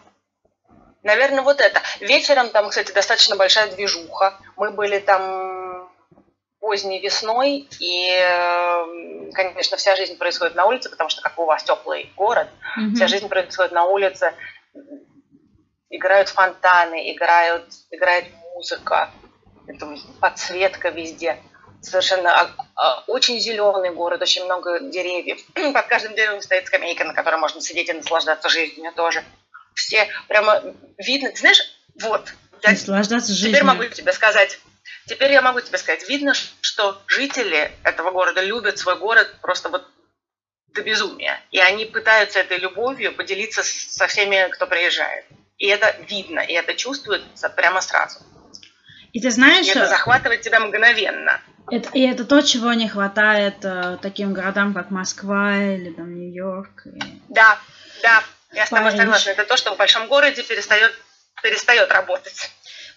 [1.03, 1.83] Наверное, вот это.
[2.01, 4.38] Вечером там, кстати, достаточно большая движуха.
[4.57, 5.52] Мы были там
[6.62, 11.64] поздней весной, и, эм, конечно, вся жизнь происходит на улице, потому что как у вас
[11.64, 12.46] теплый город,
[12.79, 12.94] mm-hmm.
[12.94, 14.33] вся жизнь происходит на улице,
[15.90, 19.11] играют фонтаны, играют, играет музыка,
[19.66, 21.37] это подсветка везде.
[21.81, 22.31] Совершенно
[22.77, 25.40] а, очень зеленый город, очень много деревьев.
[25.75, 29.25] Под каждым деревом стоит скамейка, на которой можно сидеть и наслаждаться жизнью тоже.
[29.75, 30.62] Все прямо
[30.96, 31.31] видно.
[31.31, 31.61] Ты знаешь,
[32.01, 32.33] вот.
[32.62, 33.51] Наслаждаться жизнью.
[33.51, 34.61] Теперь могу тебе сказать
[35.07, 39.88] Теперь я могу тебе сказать, видно, что жители этого города любят свой город просто вот
[40.68, 41.40] до безумия.
[41.51, 45.25] И они пытаются этой любовью поделиться со всеми, кто приезжает.
[45.59, 48.21] И это видно, и это чувствуется прямо сразу.
[49.12, 49.66] И ты знаешь...
[49.66, 51.40] И это захватывает тебя мгновенно.
[51.71, 56.87] Это, и это то, чего не хватает э, таким городам, как Москва или там Нью-Йорк.
[56.87, 57.01] И...
[57.29, 57.59] Да,
[58.03, 59.31] да, я с тобой согласна.
[59.31, 60.92] Это то, что в большом городе перестает,
[61.42, 62.51] перестает работать.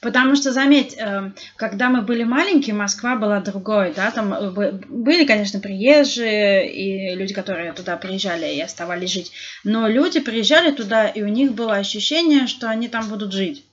[0.06, 5.26] Потому что, заметь, э, когда мы были маленькие, Москва была другой, да, там э, были,
[5.26, 9.32] конечно, приезжие и люди, которые туда приезжали и оставались жить,
[9.63, 13.65] но люди приезжали туда, и у них было ощущение, что они там будут жить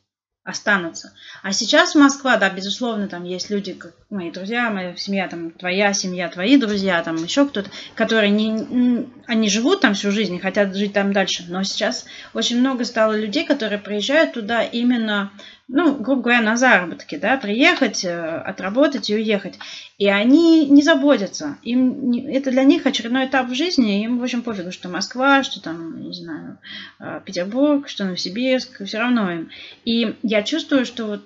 [0.44, 1.12] останутся.
[1.42, 5.92] А сейчас Москва, да, безусловно, там есть люди, как мои друзья, моя семья, там, твоя
[5.92, 10.74] семья, твои друзья, там, еще кто-то, которые не, они живут там всю жизнь и хотят
[10.74, 11.44] жить там дальше.
[11.48, 15.30] Но сейчас очень много стало людей, которые приезжают туда именно
[15.74, 19.58] ну, грубо говоря, на заработки, да, приехать, э, отработать и уехать.
[19.96, 21.56] И они не заботятся.
[21.62, 25.62] Им это для них очередной этап в жизни, им, в общем, пофигу, что Москва, что
[25.62, 26.58] там, не знаю,
[27.00, 29.50] э, Петербург, что Новосибирск, все равно им.
[29.86, 31.22] И я чувствую, что вот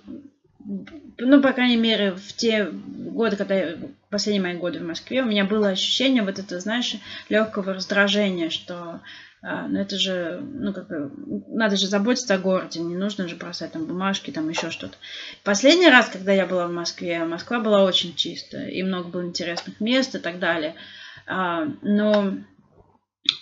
[1.18, 3.76] ну, по крайней мере, в те годы, когда я,
[4.10, 6.96] последние мои годы в Москве, у меня было ощущение вот это, знаешь,
[7.28, 9.00] легкого раздражения, что
[9.42, 10.86] но это же, ну, как
[11.48, 14.96] надо же заботиться о городе, не нужно же бросать там бумажки, там еще что-то.
[15.44, 19.80] Последний раз, когда я была в Москве, Москва была очень чистая, и много было интересных
[19.80, 20.74] мест и так далее.
[21.26, 22.38] А, но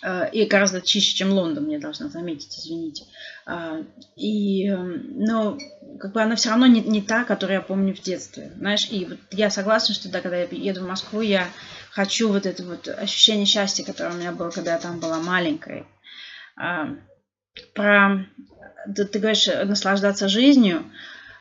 [0.03, 3.05] а, и гораздо чище, чем Лондон, мне должна заметить, извините.
[4.15, 5.57] И, но
[5.99, 8.51] как бы она все равно не, не та, которую я помню в детстве.
[8.57, 11.47] Знаешь, и вот я согласна, что да, когда я еду в Москву, я
[11.91, 15.85] хочу вот это вот ощущение счастья, которое у меня было, когда я там была маленькой.
[16.57, 16.89] а,
[17.73, 18.25] про,
[18.93, 20.83] ты, ты говоришь, наслаждаться жизнью.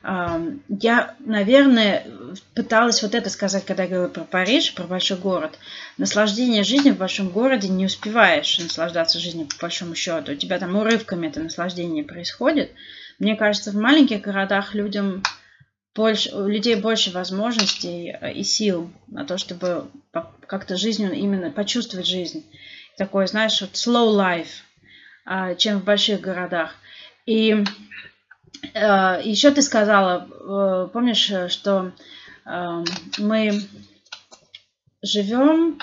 [0.03, 2.07] Я, наверное,
[2.55, 5.59] пыталась вот это сказать, когда я говорила про Париж, про большой город.
[5.97, 10.33] Наслаждение жизнью в большом городе не успеваешь наслаждаться жизнью по большому счету.
[10.33, 12.71] У тебя там урывками это наслаждение происходит.
[13.19, 15.23] Мне кажется, в маленьких городах людям
[15.95, 19.89] больше, у людей больше возможностей э, и сил на то, чтобы
[20.47, 22.45] как-то жизнью именно почувствовать жизнь.
[22.97, 24.63] Такой, знаешь, вот slow life,
[25.25, 26.75] а, чем в больших городах.
[27.27, 27.65] И
[28.75, 31.93] э, еще ты сказала, э, помнишь, что
[33.17, 33.63] мы
[35.01, 35.79] живем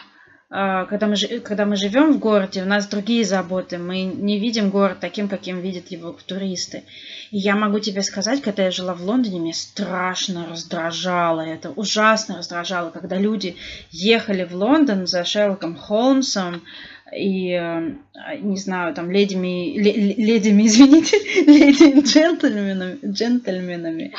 [0.51, 3.77] когда мы, когда мы живем в городе, у нас другие заботы.
[3.77, 6.83] Мы не видим город таким, каким видят его туристы.
[7.31, 12.37] И я могу тебе сказать, когда я жила в Лондоне, мне страшно раздражало это, ужасно
[12.37, 13.55] раздражало, когда люди
[13.91, 16.63] ехали в Лондон за Шерлоком Холмсом,
[17.15, 17.95] и, э,
[18.39, 24.13] не знаю, там, ледями, ледями, извините, леди джентльменами, джентльменами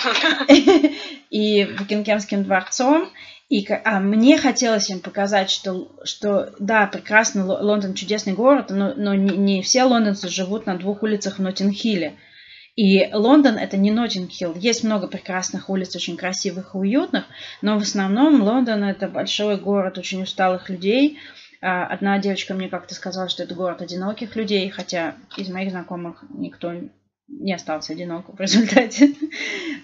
[1.31, 3.11] и Букингемским дворцом,
[3.53, 9.13] и а мне хотелось им показать, что, что да, прекрасно, Лондон чудесный город, но, но
[9.13, 12.15] не, не все лондонцы живут на двух улицах в Ноттинг-Хилле.
[12.77, 14.55] И Лондон это не Ноттинг-Хилл.
[14.57, 17.25] Есть много прекрасных улиц, очень красивых и уютных,
[17.61, 21.19] но в основном Лондон это большой город очень усталых людей.
[21.61, 26.25] А, одна девочка мне как-то сказала, что это город одиноких людей, хотя из моих знакомых
[26.31, 26.73] никто
[27.33, 29.15] не остался одинок в результате.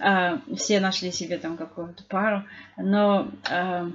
[0.00, 2.44] А, все нашли себе там какую-то пару.
[2.76, 3.90] Но а,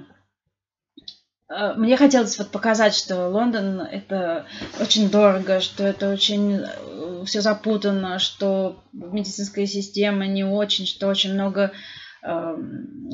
[1.48, 4.44] а, мне хотелось вот показать, что Лондон это
[4.80, 11.32] очень дорого, что это очень э, все запутано, что медицинская система не очень, что очень
[11.32, 11.72] много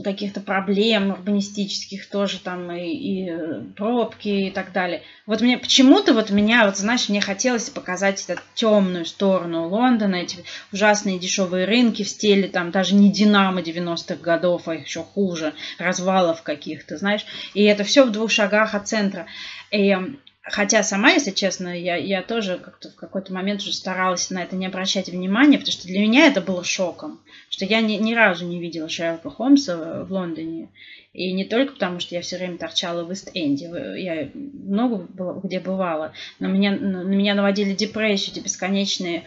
[0.04, 3.32] каких-то проблем урбанистических тоже там и, и
[3.76, 5.02] пробки и так далее.
[5.26, 10.44] Вот мне почему-то вот меня, вот знаешь, мне хотелось показать эту темную сторону Лондона, эти
[10.72, 16.42] ужасные дешевые рынки в стиле там даже не Динамо 90-х годов, а еще хуже, развалов
[16.42, 17.26] каких-то, знаешь.
[17.52, 19.26] И это все в двух шагах от центра.
[19.72, 19.96] И
[20.42, 24.56] Хотя сама, если честно, я, я тоже как-то в какой-то момент уже старалась на это
[24.56, 28.46] не обращать внимания, потому что для меня это было шоком, что я ни, ни разу
[28.46, 30.70] не видела Шерлока Холмса в Лондоне.
[31.12, 33.66] И не только потому, что я все время торчала в Ист-Энде,
[33.98, 35.06] я много
[35.42, 39.24] где бывала, но меня, на меня наводили депрессию, эти бесконечные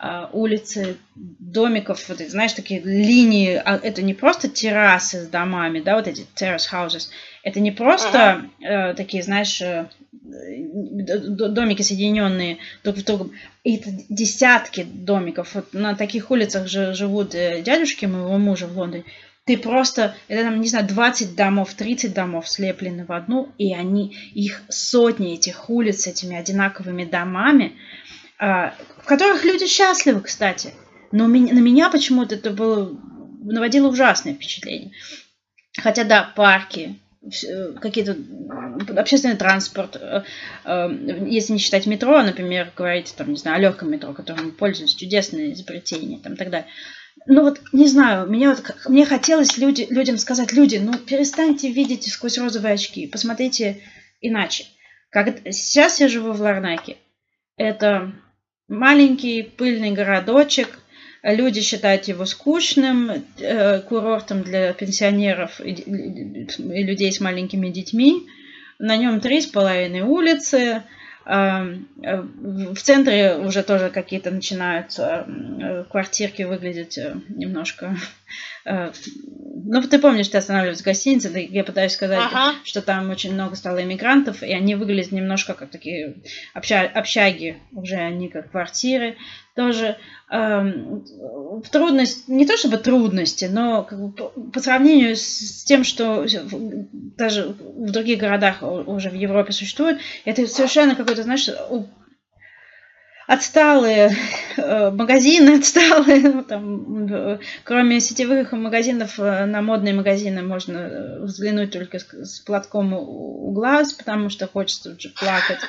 [0.00, 5.96] а, улицы домиков, вот, знаешь, такие линии, а это не просто террасы с домами, да,
[5.96, 7.08] вот эти terrace houses,
[7.42, 8.90] это не просто ага.
[8.90, 13.32] э, такие, знаешь, э, домики соединенные друг в другом,
[13.64, 15.54] это десятки домиков.
[15.54, 19.04] Вот на таких улицах же живут э, дядюшки моего мужа в Лондоне.
[19.44, 24.14] Ты просто, это там, не знаю, 20 домов, 30 домов слеплены в одну, и они,
[24.34, 27.72] их сотни этих улиц с этими одинаковыми домами,
[28.38, 30.74] а, в которых люди счастливы, кстати.
[31.12, 32.94] Но на меня почему-то это было,
[33.42, 34.92] наводило ужасное впечатление.
[35.78, 37.07] Хотя, да, парки, э,
[37.80, 38.16] какие-то
[38.96, 40.22] общественный транспорт, э,
[40.64, 44.52] э, если не считать метро, например, говорить, там, не знаю, о легком метро, которым мы
[44.52, 46.68] пользуемся, чудесное изобретение, там, и так далее.
[47.26, 52.10] Ну вот, не знаю, меня вот, мне хотелось люди, людям сказать, люди, ну перестаньте видеть
[52.10, 53.82] сквозь розовые очки, посмотрите
[54.20, 54.66] иначе.
[55.10, 56.96] Как сейчас я живу в Ларнаке,
[57.56, 58.12] это
[58.68, 60.78] маленький пыльный городочек.
[61.22, 65.74] Люди считают его скучным э, курортом для пенсионеров и,
[66.56, 68.26] людей с маленькими детьми.
[68.78, 70.82] На нем три с половиной улицы.
[71.26, 77.96] Э, в центре уже тоже какие-то начинаются э, квартирки выглядеть э, немножко
[78.64, 82.54] ну, ты помнишь, ты останавливаешься в гостинице, да, я пытаюсь сказать, ага.
[82.64, 86.16] что там очень много стало иммигрантов, и они выглядят немножко как такие
[86.54, 89.16] обща общаги, уже они как квартиры.
[89.54, 89.96] Тоже
[90.30, 91.04] эм,
[91.72, 96.24] трудность, не то чтобы трудности, но как бы, по, по сравнению с тем, что
[97.16, 101.48] даже в других городах уже в Европе существует, это совершенно какой-то, знаешь,
[103.28, 104.16] отсталые
[104.56, 111.70] э, магазины, отсталые, ну, там, кроме сетевых магазинов, э, на модные магазины можно э, взглянуть
[111.70, 115.58] только с платком у глаз, потому что хочется уже плакать.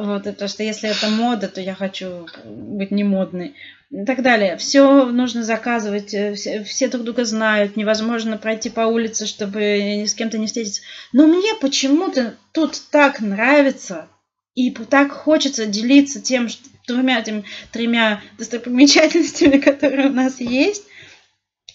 [0.00, 3.54] Вот, это что если это мода, то я хочу быть не модной.
[3.90, 4.56] И так далее.
[4.56, 10.14] Все нужно заказывать, все, все друг друга знают, невозможно пройти по улице, чтобы ни с
[10.14, 10.82] кем-то не встретиться.
[11.12, 14.08] Но мне почему-то тут так нравится,
[14.54, 20.84] и так хочется делиться тем, что двумя этими тремя достопримечательностями, которые у нас есть.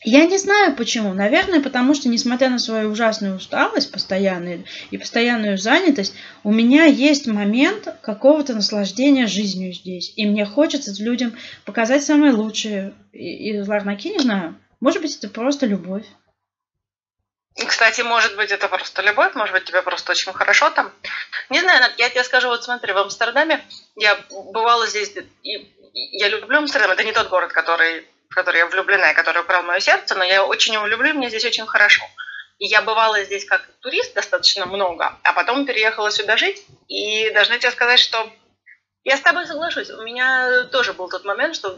[0.03, 1.13] Я не знаю почему.
[1.13, 7.27] Наверное, потому что, несмотря на свою ужасную усталость постоянную и постоянную занятость, у меня есть
[7.27, 10.13] момент какого-то наслаждения жизнью здесь.
[10.15, 11.33] И мне хочется людям
[11.65, 12.93] показать самое лучшее.
[13.13, 16.05] И, и Ларнаки, не знаю, может быть, это просто любовь.
[17.55, 20.91] Кстати, может быть, это просто любовь, может быть, тебе просто очень хорошо там.
[21.49, 23.65] Не знаю, я тебе скажу, вот смотри, в Амстердаме
[23.97, 28.65] я бывала здесь, и я люблю Амстердам, это не тот город, который в который я
[28.65, 32.03] влюблена и который украл мое сердце, но я очень его люблю, мне здесь очень хорошо.
[32.59, 37.57] И я бывала здесь как турист достаточно много, а потом переехала сюда жить, и должна
[37.57, 38.31] тебе сказать, что
[39.03, 39.89] я с тобой соглашусь.
[39.89, 41.77] У меня тоже был тот момент, что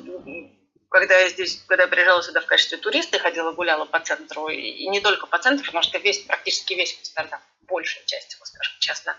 [0.94, 4.48] когда я здесь, когда я приезжала сюда в качестве туриста и ходила, гуляла по центру,
[4.50, 8.76] и не только по центру, потому что весь, практически весь Амстердам, большая часть его, скажем
[8.80, 9.18] честно,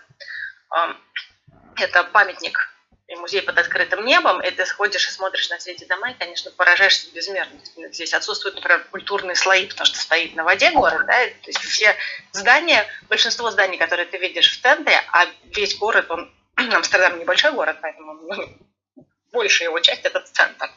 [1.75, 2.57] это памятник
[3.07, 6.13] и музей под открытым небом, и ты сходишь и смотришь на все эти дома, и,
[6.13, 7.59] конечно, поражаешься безмерно.
[7.91, 11.93] Здесь отсутствуют, например, культурные слои, потому что стоит на воде город, да, то есть все
[12.31, 17.79] здания, большинство зданий, которые ты видишь в центре, а весь город, он, Амстердам небольшой город,
[17.81, 20.69] поэтому ну, большая его часть– это центр.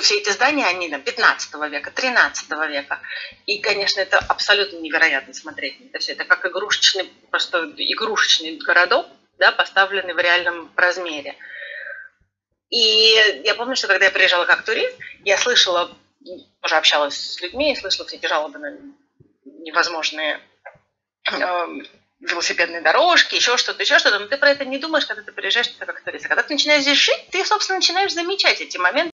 [0.00, 3.00] Все эти здания, они там, 15 века, 13 века.
[3.46, 6.12] И, конечно, это абсолютно невероятно смотреть это все.
[6.12, 9.06] Это как игрушечный, просто игрушечный городок,
[9.38, 11.36] да, поставлены в реальном размере.
[12.70, 15.94] И я помню, что когда я приезжала как турист, я слышала,
[16.62, 18.78] уже общалась с людьми, слышала все эти жалобы на
[19.44, 20.40] невозможные
[21.30, 21.66] э,
[22.20, 24.18] велосипедные дорожки, еще что-то, еще что-то.
[24.18, 26.24] Но ты про это не думаешь, когда ты приезжаешь туда как турист.
[26.26, 29.11] А когда ты начинаешь здесь жить, ты, собственно, начинаешь замечать эти моменты.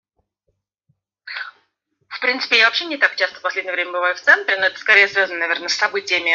[2.19, 4.81] В принципе, я вообще не так часто в последнее время бываю в центре, но это
[4.81, 6.35] скорее связано, наверное, с событиями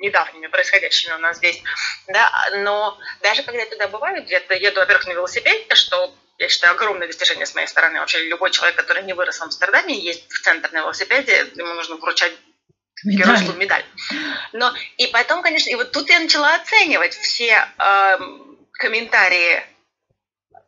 [0.00, 1.62] недавними происходящими у нас здесь,
[2.08, 2.30] да,
[2.60, 7.06] но даже когда я туда бываю, где-то еду, во-первых, на велосипеде, что я считаю огромное
[7.06, 8.00] достижение с моей стороны.
[8.00, 11.96] Вообще любой человек, который не вырос в Амстердаме, есть в центр на велосипеде, ему нужно
[11.96, 12.32] вручать
[13.04, 13.26] медаль.
[13.26, 13.84] геройскую медаль.
[14.54, 18.18] Но и потом, конечно, и вот тут я начала оценивать все э,
[18.72, 19.62] комментарии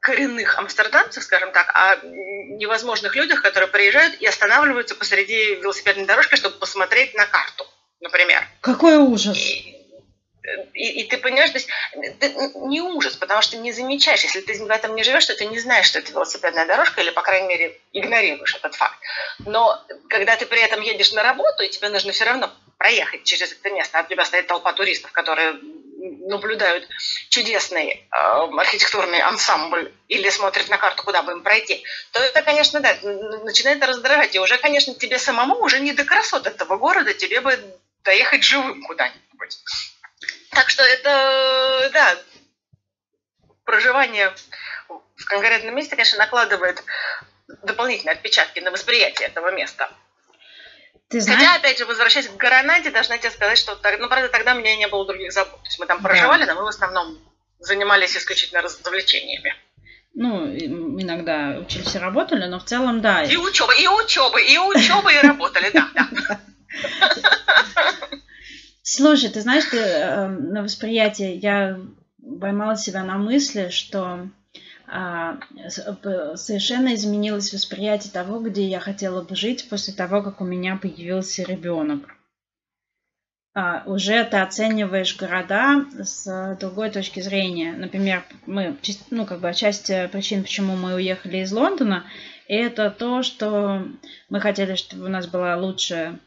[0.05, 6.59] коренных амстердамцев, скажем так, о невозможных людях, которые приезжают и останавливаются посреди велосипедной дорожки, чтобы
[6.59, 7.67] посмотреть на карту
[8.05, 8.47] например.
[8.61, 9.37] Какой ужас!
[9.37, 9.81] И,
[10.75, 11.69] и, и ты понимаешь, то есть
[12.21, 12.35] ты,
[12.67, 15.59] не ужас, потому что не замечаешь, если ты в этом не живешь, то ты не
[15.59, 18.99] знаешь, что это велосипедная дорожка, или, по крайней мере, игнорируешь этот факт.
[19.47, 23.53] Но когда ты при этом едешь на работу, и тебе нужно все равно проехать через
[23.53, 25.55] это место, а у тебя стоит толпа туристов, которые
[26.11, 26.89] наблюдают
[27.31, 28.17] чудесный э,
[28.59, 32.97] архитектурный ансамбль или смотрят на карту, куда бы им пройти, то это, конечно, да,
[33.45, 34.35] начинает раздражать.
[34.35, 37.59] И уже, конечно, тебе самому уже не до красот этого города, тебе бы
[38.03, 39.59] доехать живым куда-нибудь.
[40.51, 42.17] Так что это, да,
[43.65, 44.35] проживание
[44.89, 46.83] в конкретном месте, конечно, накладывает
[47.63, 49.91] дополнительные отпечатки на восприятие этого места.
[51.09, 51.41] Ты знаешь...
[51.41, 54.77] Хотя, опять же, возвращаясь к Гранаде, должна тебе сказать, что, ну, правда, тогда у меня
[54.77, 55.61] не было других забот.
[55.63, 56.55] То есть мы там проживали, да.
[56.55, 57.19] но мы в основном
[57.59, 59.55] занимались исключительно развлечениями.
[60.15, 63.25] Ну, иногда учились и работали, но в целом, да.
[63.25, 66.41] И учеба, и учеба, и учеба, и работали, да, да.
[68.83, 71.81] Слушай, ты знаешь, ты, э, на восприятие я
[72.41, 74.29] поймала себя на мысли, что
[74.87, 81.43] совершенно изменилось восприятие того, где я хотела бы жить после того, как у меня появился
[81.43, 82.15] ребенок.
[83.57, 87.73] А, уже ты оцениваешь города с другой точки зрения.
[87.73, 88.77] Например, мы,
[89.11, 92.05] ну, как бы часть причин, почему мы уехали из Лондона,
[92.49, 93.87] это то, что
[94.29, 96.19] мы хотели, чтобы у нас была лучшая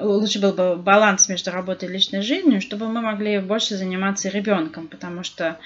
[0.00, 4.88] лучше был бы баланс между работой и личной жизнью, чтобы мы могли больше заниматься ребенком,
[4.88, 5.58] потому что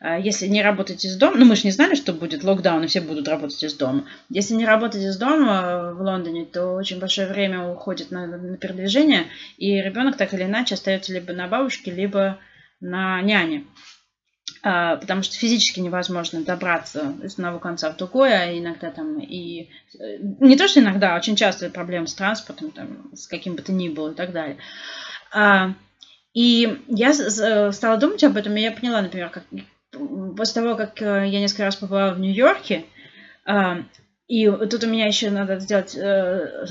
[0.00, 3.00] если не работать из дома, ну мы же не знали, что будет локдаун, и все
[3.00, 4.04] будут работать из дома.
[4.28, 9.26] Если не работать из дома в Лондоне, то очень большое время уходит на, на передвижение,
[9.56, 12.38] и ребенок так или иначе остается либо на бабушке, либо
[12.80, 13.64] на няне.
[14.62, 19.68] А, потому что физически невозможно добраться из одного конца в другое, а иногда там и...
[19.98, 23.62] Э, не то, что иногда, а очень часто проблемы с транспортом, там, с каким бы
[23.62, 24.58] то ни было и так далее.
[26.34, 27.12] И я
[27.72, 29.44] стала думать об этом, и я поняла, например, как
[29.90, 32.84] после того, как э, я несколько раз побывала в Нью-Йорке,
[33.44, 33.84] а,
[34.26, 36.66] и тут у меня еще надо сделать э,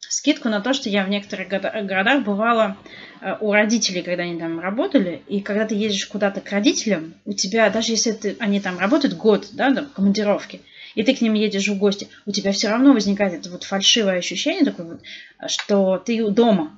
[0.00, 2.76] скидку на то, что я в некоторых городах бывала
[3.20, 7.32] э, у родителей, когда они там работали, и когда ты едешь куда-то к родителям, у
[7.32, 10.60] тебя, даже если ты, они там работают год, да, там, в командировке,
[10.96, 14.18] и ты к ним едешь в гости, у тебя все равно возникает это вот фальшивое
[14.18, 15.00] ощущение такое вот,
[15.48, 16.76] что ты дома,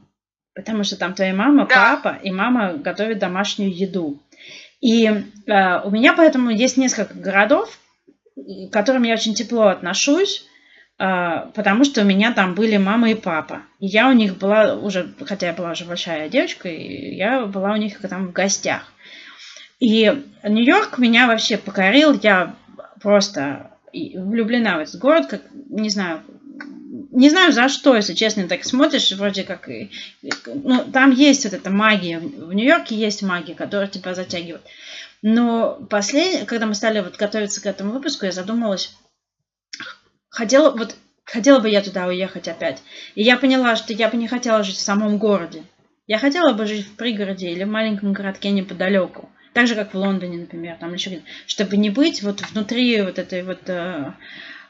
[0.54, 1.96] потому что там твоя мама, да.
[1.96, 4.21] папа, и мама готовит домашнюю еду.
[4.82, 7.78] И э, у меня поэтому есть несколько городов,
[8.36, 10.46] к которым я очень тепло отношусь,
[10.98, 13.62] а, потому что у меня там были мама и папа.
[13.78, 17.72] И я у них была уже, хотя я была уже большая девочка, и я была
[17.72, 18.92] у них там в гостях.
[19.80, 20.12] И
[20.44, 22.18] Нью-Йорк меня вообще покорил.
[22.22, 22.54] Я
[23.00, 26.22] просто влюблена в этот город, как, не знаю,
[27.12, 29.68] не знаю за что, если честно, так смотришь, вроде как,
[30.46, 34.62] ну, там есть вот эта магия, в Нью-Йорке есть магия, которая тебя затягивает.
[35.20, 38.96] Но последнее, когда мы стали вот готовиться к этому выпуску, я задумалась,
[40.30, 42.82] хотела, вот, хотела бы я туда уехать опять.
[43.14, 45.64] И я поняла, что я бы не хотела жить в самом городе.
[46.06, 49.30] Я хотела бы жить в пригороде или в маленьком городке неподалеку.
[49.52, 53.42] Так же, как в Лондоне, например, там еще чтобы не быть вот внутри вот этой
[53.42, 54.14] вот э,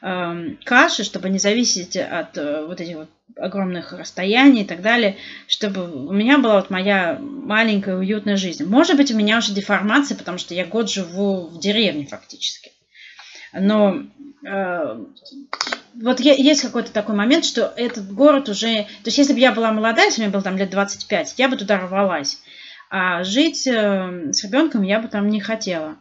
[0.02, 6.06] каши, чтобы не зависеть от э, вот этих вот огромных расстояний и так далее, чтобы
[6.06, 8.64] у меня была вот моя маленькая уютная жизнь.
[8.64, 12.72] Может быть, у меня уже деформация, потому что я год живу в деревне фактически.
[13.52, 14.02] Но
[14.44, 15.04] э,
[15.94, 18.82] вот есть какой-то такой момент, что этот город уже...
[18.82, 21.56] То есть, если бы я была молодая, если мне было там лет 25, я бы
[21.56, 22.42] туда рвалась.
[22.90, 25.96] А жить э, с ребенком я бы там не хотела.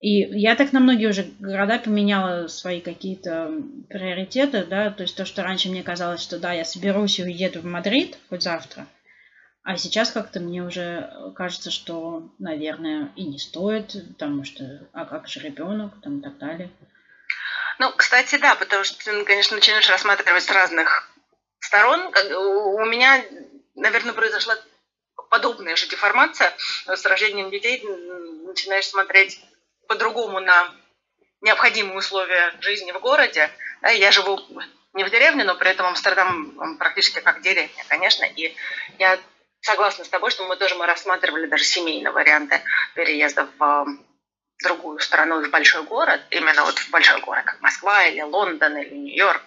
[0.00, 3.52] И я так на многие уже города поменяла свои какие-то
[3.88, 7.60] приоритеты, да, то есть то, что раньше мне казалось, что да, я соберусь и уеду
[7.60, 8.86] в Мадрид хоть завтра,
[9.64, 15.26] а сейчас как-то мне уже кажется, что, наверное, и не стоит, потому что, а как
[15.26, 16.70] же ребенок, там и так далее.
[17.80, 21.10] Ну, кстати, да, потому что ты, конечно, начинаешь рассматривать с разных
[21.58, 22.00] сторон.
[22.06, 23.22] У меня,
[23.74, 24.56] наверное, произошла
[25.28, 26.52] подобная же деформация
[26.86, 27.82] с рождением детей,
[28.46, 29.40] начинаешь смотреть
[29.88, 30.70] по-другому на
[31.40, 33.50] необходимые условия жизни в городе.
[33.82, 34.40] Да, я живу
[34.92, 38.24] не в деревне, но при этом Амстердам практически как деревня, конечно.
[38.24, 38.54] И
[38.98, 39.18] я
[39.60, 42.60] согласна с тобой, что мы тоже мы рассматривали даже семейные варианты
[42.94, 43.86] переезда в
[44.62, 48.94] другую страну, в большой город, именно вот в большой город, как Москва или Лондон или
[48.94, 49.42] Нью-Йорк.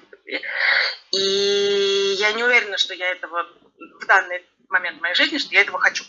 [1.11, 3.45] И я не уверена, что я этого
[3.99, 6.05] в данный момент в моей жизни, что я этого хочу.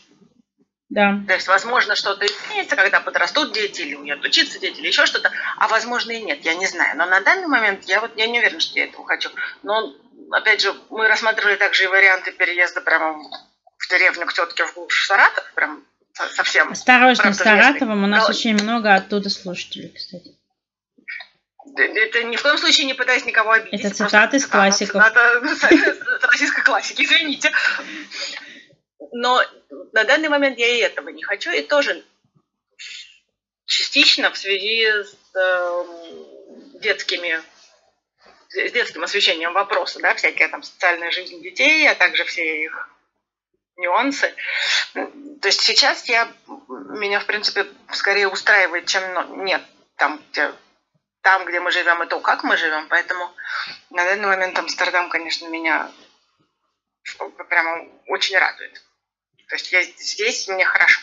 [0.93, 1.19] Да.
[1.27, 5.31] То есть, возможно, что-то изменится, когда подрастут дети, или уедут учиться дети, или еще что-то,
[5.57, 6.99] а возможно и нет, я не знаю.
[6.99, 9.31] Но на данный момент я вот я не уверена, что я этого хочу.
[9.63, 9.95] Но,
[10.31, 15.51] опять же, мы рассматривали также и варианты переезда прямо в деревню к тетке в Саратов,
[15.55, 15.83] прям
[16.13, 16.73] совсем.
[16.73, 18.29] Осторожно, с Саратовым, у нас Но...
[18.29, 20.37] очень много оттуда слушателей, кстати.
[21.75, 23.81] Это ни в коем случае не пытаюсь никого обидеть.
[23.81, 25.03] Это цитаты из классиков.
[25.03, 25.41] Это
[26.29, 27.51] российской классики, извините.
[29.13, 29.43] Но
[29.93, 32.05] на данный момент я и этого не хочу, и тоже
[33.67, 35.85] частично в связи с э,
[36.81, 37.43] детскими
[38.49, 42.91] с детским освещением вопроса, да, всякие там социальная жизнь детей, а также все их
[43.77, 44.35] нюансы.
[44.93, 46.31] То есть сейчас я,
[46.69, 49.63] меня, в принципе, скорее устраивает, чем ну, нет,
[49.97, 50.53] там, где,
[51.23, 52.89] там, где мы живем, и то, как мы живем.
[52.89, 53.35] Поэтому
[53.91, 55.91] на данный момент Амстердам, конечно, меня
[57.49, 58.83] прямо очень радует.
[59.53, 61.03] То есть я здесь, мне хорошо.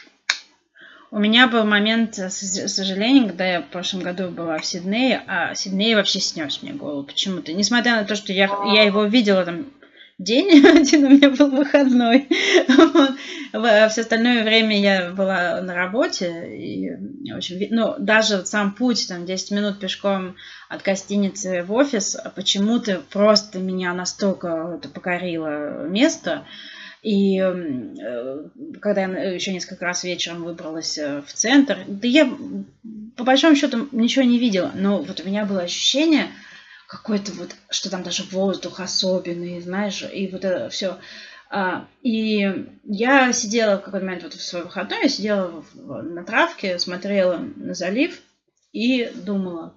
[1.11, 5.93] У меня был момент сожаления, когда я в прошлом году была в Сиднее, а Сидней
[5.93, 7.53] вообще снес мне голову почему-то.
[7.53, 9.67] Несмотря на то, что я, я его видела там
[10.17, 12.27] день, один у меня был выходной.
[13.91, 16.47] Все остальное время я была на работе.
[16.57, 16.89] И,
[17.31, 20.37] в общем, ну, даже сам путь, там, 10 минут пешком
[20.69, 26.47] от гостиницы в офис, почему-то просто меня настолько это покорило место.
[27.01, 28.49] И э,
[28.81, 32.29] когда я еще несколько раз вечером выбралась э, в центр, да я
[33.15, 36.27] по большому счету ничего не видела, но вот у меня было ощущение
[36.87, 40.97] какой-то вот, что там даже воздух особенный, знаешь, и вот это все.
[41.49, 46.79] А, и я сидела в какой-то момент вот в свой выходной, я сидела на травке,
[46.79, 48.19] смотрела на залив
[48.71, 49.75] и думала,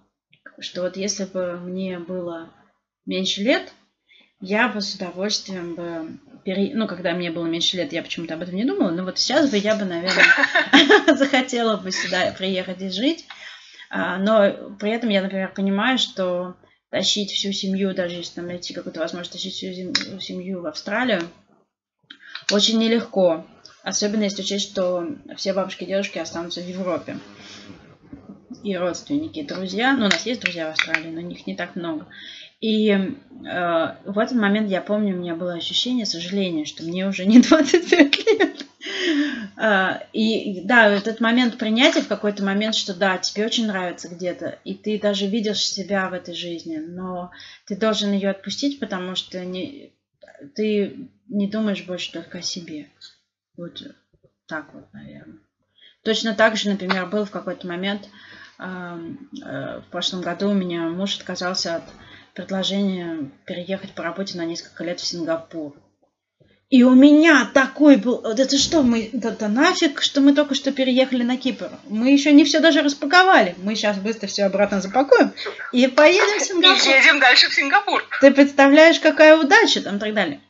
[0.59, 2.51] что вот если бы мне было
[3.07, 3.73] меньше лет,
[4.43, 6.75] я бы с удовольствием бы пере...
[6.75, 9.49] ну, когда мне было меньше лет, я почему-то об этом не думала, но вот сейчас
[9.49, 10.25] бы я бы, наверное,
[11.17, 13.25] захотела бы сюда приехать и жить.
[13.89, 16.57] А, но при этом я, например, понимаю, что
[16.91, 21.23] тащить всю семью, даже если там найти какую-то возможность тащить всю семью в Австралию,
[22.51, 23.47] очень нелегко.
[23.85, 27.19] Особенно если учесть, что все бабушки и дедушки останутся в Европе.
[28.65, 29.93] И родственники, и друзья.
[29.97, 32.07] Ну, у нас есть друзья в Австралии, но них не так много.
[32.63, 37.27] И э, в этот момент я помню, у меня было ощущение сожаления, что мне уже
[37.27, 38.67] не 25 лет.
[39.57, 44.61] Э, и да, этот момент принятия в какой-то момент, что да, тебе очень нравится где-то,
[44.65, 47.33] и ты даже видишь себя в этой жизни, но
[47.67, 49.93] ты должен ее отпустить, потому что не,
[50.55, 52.91] ты не думаешь больше только о себе.
[53.57, 53.83] Вот
[54.47, 55.41] так вот, наверное.
[56.05, 58.09] Точно так же, например, был в какой-то момент,
[58.61, 61.85] э, э, в прошлом году у меня муж отказался от
[62.35, 65.75] предложение переехать по работе на несколько лет в Сингапур.
[66.73, 68.21] И у меня такой был...
[68.21, 69.11] Это что, мы...
[69.13, 71.71] Да, да нафиг, что мы только что переехали на Кипр.
[71.87, 73.55] Мы еще не все даже распаковали.
[73.59, 75.33] Мы сейчас быстро все обратно запакуем
[75.73, 76.83] и поедем в Сингапур.
[76.83, 78.03] И едем дальше в Сингапур.
[78.23, 80.41] Ты представляешь, какая удача там и так далее.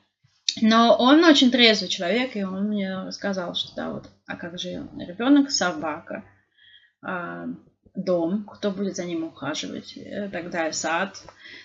[0.61, 4.87] Но он очень трезвый человек, и он мне сказал, что да, вот, а как же
[4.99, 6.25] ребенок, собака,
[7.05, 7.47] а,
[7.95, 9.99] дом, кто будет за ним ухаживать,
[10.33, 11.23] так далее, сад.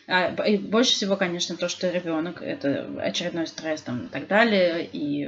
[0.07, 4.85] А, и больше всего, конечно, то, что ребенок это очередной стресс там и так далее,
[4.85, 5.25] и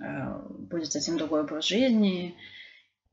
[0.00, 2.34] а, будет совсем другой образ жизни.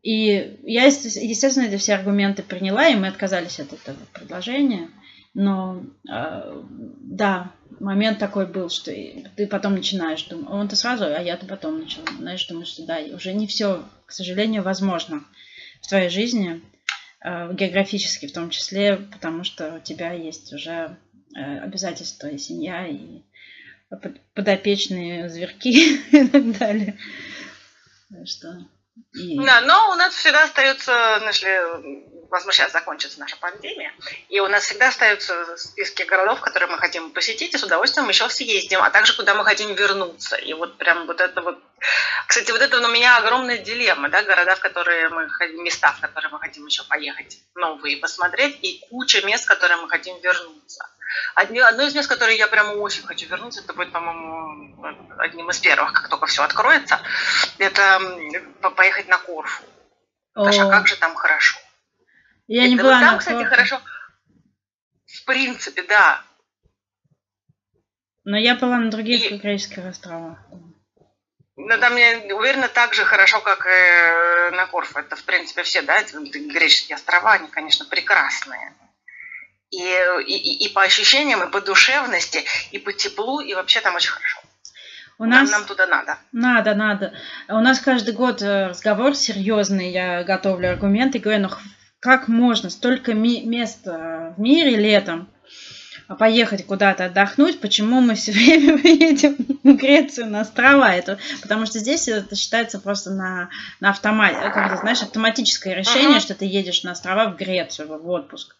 [0.01, 4.89] И я, естественно, эти все аргументы приняла, и мы отказались от этого предложения.
[5.33, 6.63] Но э,
[7.01, 8.91] да, момент такой был, что
[9.35, 13.33] ты потом начинаешь думать, он-то сразу, а я-то потом начала, знаешь, думаешь, что да, уже
[13.33, 15.23] не все, к сожалению, возможно
[15.81, 16.61] в твоей жизни.
[17.25, 20.95] Э, географически в том числе, потому что у тебя есть уже
[21.35, 23.23] э, обязательства и семья, и
[24.35, 26.99] подопечные зверки и так далее.
[28.25, 28.59] Что
[29.15, 29.39] и...
[29.39, 33.93] Да, но у нас всегда остается, знаешь ли, возможно, сейчас закончится наша пандемия,
[34.29, 38.29] и у нас всегда остаются списки городов, которые мы хотим посетить, и с удовольствием еще
[38.29, 40.35] съездим, а также куда мы хотим вернуться.
[40.35, 41.59] И вот прям вот это вот...
[42.27, 46.01] Кстати, вот это у меня огромная дилемма, да, города, в которые мы хотим, места, в
[46.01, 50.87] которые мы хотим еще поехать, новые посмотреть, и куча мест, в которые мы хотим вернуться.
[51.35, 54.83] Одно из мест, которые я прямо очень хочу вернуться, это будет, по-моему,
[55.17, 56.99] одним из первых, как только все откроется,
[57.57, 58.01] это
[58.75, 59.63] поехать на Корфу.
[60.33, 61.57] Саша, как же там хорошо.
[62.47, 63.81] Я не была там, на кстати, хорошо.
[65.05, 66.21] В принципе, да.
[68.23, 69.37] Но я была на других и...
[69.37, 70.39] греческих островах.
[71.57, 74.99] Ну, там, я уверена, так же хорошо, как и на Корфу.
[74.99, 78.75] Это, в принципе, все, да, эти греческие острова, они, конечно, прекрасные
[79.71, 79.83] и,
[80.27, 84.39] и, и по ощущениям, и по душевности, и по теплу, и вообще там очень хорошо.
[85.17, 85.49] У нас...
[85.49, 86.17] нам, нам туда надо.
[86.31, 87.13] Надо, надо.
[87.47, 91.49] У нас каждый год э, разговор серьезный, я готовлю аргументы, говорю, ну
[92.05, 95.27] как можно столько ми- мест в мире летом
[96.19, 100.93] поехать куда-то отдохнуть, почему мы все время едем в Грецию на острова.
[100.93, 103.49] Это, потому что здесь это считается просто на,
[103.79, 106.21] на автомате, как это, знаешь, автоматическое решение, uh-huh.
[106.21, 108.55] что ты едешь на острова в Грецию в отпуск.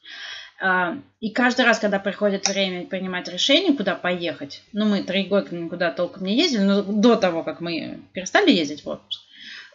[0.60, 5.56] А, и каждый раз, когда приходит время принимать решение, куда поехать, ну, мы три года
[5.56, 9.22] никуда толком не ездили, но до того, как мы перестали ездить в отпуск,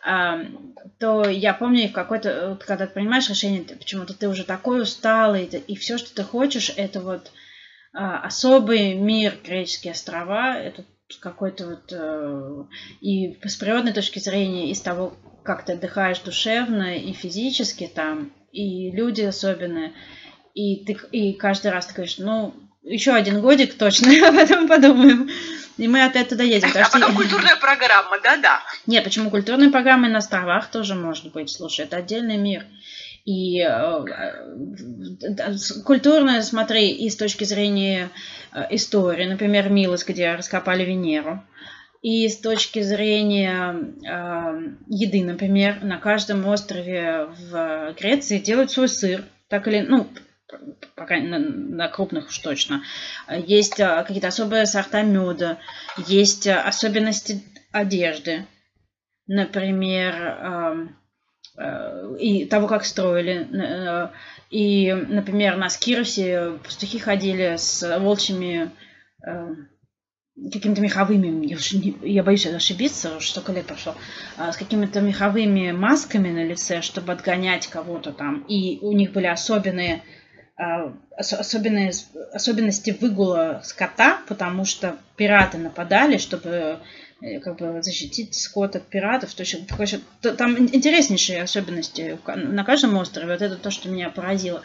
[0.03, 5.45] то я помню, в какой-то, вот, когда ты принимаешь решение, почему-то ты уже такой усталый,
[5.45, 7.31] и все, что ты хочешь, это вот
[7.93, 10.85] а, особый мир греческие острова, это
[11.21, 12.65] какой-то вот э,
[13.01, 18.93] и с природной точки зрения, из того, как ты отдыхаешь душевно и физически там, и
[18.93, 19.93] люди особенные,
[20.55, 25.31] и, ты, и каждый раз ты говоришь, ну, еще один годик точно, а потом подумаем.
[25.77, 26.69] И мы от этого доедем.
[26.75, 28.61] А потом культурная программа, да-да.
[28.87, 31.51] Нет, почему культурная программа на островах тоже может быть?
[31.51, 32.67] Слушай, это отдельный мир.
[33.25, 34.05] И э,
[35.29, 38.11] э, культурная, смотри, и с точки зрения
[38.53, 41.43] э, истории, например, Милос, где раскопали Венеру,
[42.03, 43.75] и с точки зрения
[44.05, 50.09] э, еды, например, на каждом острове в Греции делают свой сыр, так или ну
[50.95, 52.83] пока на, на крупных уж точно.
[53.29, 55.59] Есть а, какие-то особые сорта меда,
[55.97, 57.43] есть а, особенности
[57.73, 58.47] одежды,
[59.27, 60.97] например,
[62.19, 63.47] и того, как строили.
[63.53, 64.09] Э,
[64.51, 68.71] и, например, на Скиросе пастухи ходили с волчьими
[69.27, 69.55] э,
[70.53, 73.95] какими-то меховыми, я, не, я боюсь ошибиться, столько лет прошло,
[74.39, 78.45] с какими-то меховыми масками на лице, чтобы отгонять кого-то там.
[78.49, 80.20] И у них были особенные а,
[81.17, 81.93] особенные,
[82.33, 86.81] особенности выгула скота, потому что пираты нападали, чтобы
[87.21, 89.33] э, как бы защитить скот от пиратов.
[89.35, 89.57] То есть,
[90.37, 93.33] там интереснейшие особенности на каждом острове.
[93.33, 94.63] Вот это то, что меня поразило.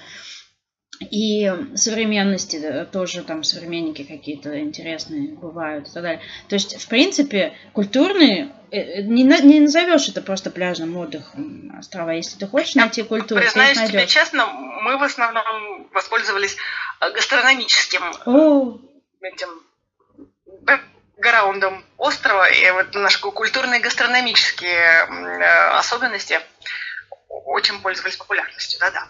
[0.99, 6.21] И современности тоже там современники какие-то интересные бывают и так далее.
[6.47, 12.11] То есть, в принципе, культурные, э, э, не, не назовешь это просто пляжным отдыхом острова.
[12.11, 16.55] Если ты хочешь найти культуру, Признаюсь ты тебе честно, мы в основном воспользовались
[17.01, 18.79] э, гастрономическим О.
[19.21, 19.49] этим
[20.45, 22.49] бэкграундом острова.
[22.49, 25.01] И вот наши культурные гастрономические
[25.77, 26.39] особенности
[27.27, 28.79] очень пользовались популярностью.
[28.79, 29.09] Да-да.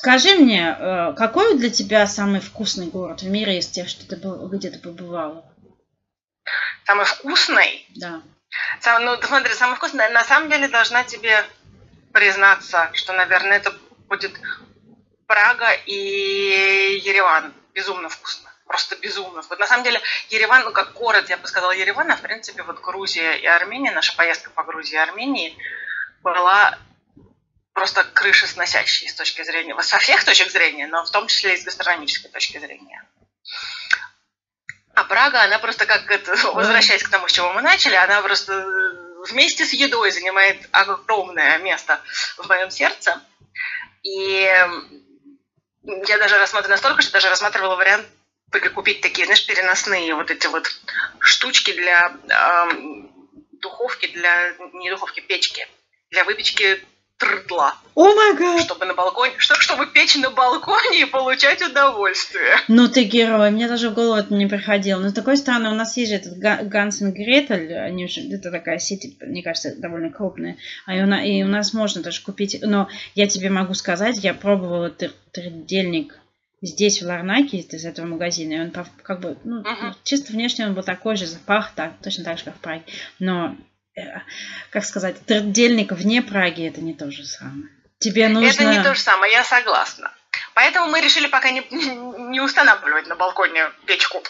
[0.00, 4.16] Скажи мне, э, какой для тебя самый вкусный город в мире из тех, что ты
[4.16, 5.44] был, где ты побывала?
[6.86, 7.86] Самый вкусный?
[7.96, 8.22] Да.
[8.80, 11.44] Сам, ну, смотри, самый вкусный, на самом деле должна тебе
[12.14, 13.74] признаться, что, наверное, это
[14.08, 14.32] будет
[15.26, 17.52] Прага и Ереван.
[17.74, 18.50] безумно вкусно.
[18.66, 19.42] Просто безумно.
[19.50, 22.62] Вот на самом деле Ереван, ну как город, я бы сказала, Ереван, а в принципе
[22.62, 25.58] вот Грузия и Армения, наша поездка по Грузии и Армении
[26.22, 26.78] была
[27.72, 31.64] просто крышесносящей с точки зрения, со всех точек зрения, но в том числе и с
[31.64, 33.06] гастрономической точки зрения.
[34.94, 38.52] А Прага, она просто как это, возвращаясь к тому, с чего мы начали, она просто
[39.28, 42.00] вместе с едой занимает огромное место
[42.38, 43.20] в моем сердце.
[44.02, 44.42] И
[45.82, 48.06] я даже рассматривала настолько, что даже рассматривала вариант
[48.74, 50.68] купить такие, знаешь, переносные вот эти вот
[51.20, 52.68] штучки для э,
[53.52, 55.66] духовки, для, не духовки, печки,
[56.10, 56.84] для выпечки
[57.20, 57.74] трдла.
[57.94, 58.62] О май гад!
[58.62, 62.56] Чтобы на балконе, что, чтобы печь на балконе и получать удовольствие.
[62.66, 65.00] Ну ты герой, мне даже в голову это не приходило.
[65.00, 68.50] Но с другой стороны, у нас есть же этот Ганс и Гретель, они уже, это
[68.50, 70.56] такая сеть, мне кажется, довольно крупная.
[70.86, 74.24] А и у, нас, и у нас можно даже купить, но я тебе могу сказать,
[74.24, 76.16] я пробовала трдельник
[76.62, 79.94] здесь, в Ларнаке, из этого магазина, и он как бы, ну, uh-huh.
[80.04, 82.82] чисто внешне он был такой же, запах так, точно так же, как в Праге.
[83.18, 83.56] Но
[84.70, 87.68] как сказать, трудельник вне Праги это не то же самое.
[87.98, 88.48] Тебе нужно...
[88.48, 90.12] Это не то же самое, я согласна.
[90.54, 91.62] Поэтому мы решили пока не,
[92.30, 94.22] не устанавливать на балконе печку.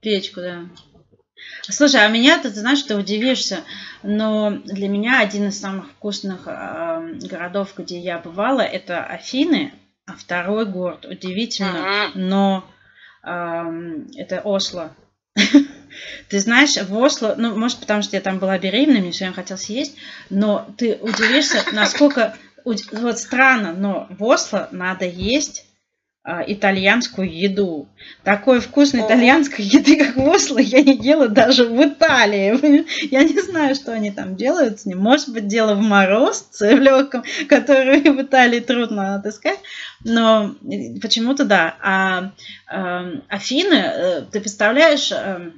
[0.00, 0.62] Печку, да.
[1.62, 3.64] Слушай, а меня ты, ты знаешь, ты удивишься,
[4.02, 9.72] но для меня один из самых вкусных э, городов, где я бывала, это Афины,
[10.06, 12.18] а второй город, удивительно, угу.
[12.18, 12.70] но
[13.22, 13.64] э,
[14.16, 14.94] это Осло.
[16.28, 19.34] Ты знаешь, в Осло, ну, может, потому что я там была беременна, мне все время
[19.34, 19.96] хотелось есть,
[20.28, 25.66] но ты удивишься, насколько вот странно, но в Осло надо есть
[26.22, 27.88] а, итальянскую еду.
[28.24, 32.84] Такой вкусной итальянской еды, как в Осло, я не ела даже в Италии.
[33.10, 34.98] Я не знаю, что они там делают с ним.
[34.98, 39.60] Может быть, дело в морозце в легком, который в Италии трудно отыскать.
[40.04, 40.54] Но
[41.00, 41.76] почему-то да.
[41.80, 42.32] А
[42.70, 45.50] э, Афины, э, ты представляешь, э, э,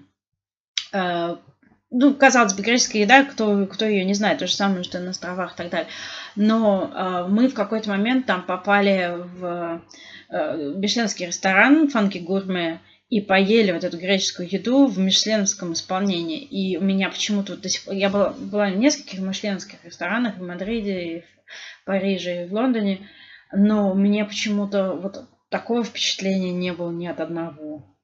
[0.92, 5.10] ну, казалось бы, греческая еда, кто, кто ее не знает, то же самое, что на
[5.10, 5.88] островах и так далее.
[6.36, 9.82] Но э, мы в какой-то момент там попали в
[10.30, 12.80] э, мишленский ресторан Фанки Гурме
[13.10, 16.42] и поели вот эту греческую еду в мишленовском исполнении.
[16.42, 17.92] И у меня почему-то до сих пор...
[17.92, 23.06] Я была, была в нескольких мишленских ресторанах в Мадриде, и в Париже, и в Лондоне,
[23.52, 27.94] но мне почему-то вот такое впечатление не было ни от одного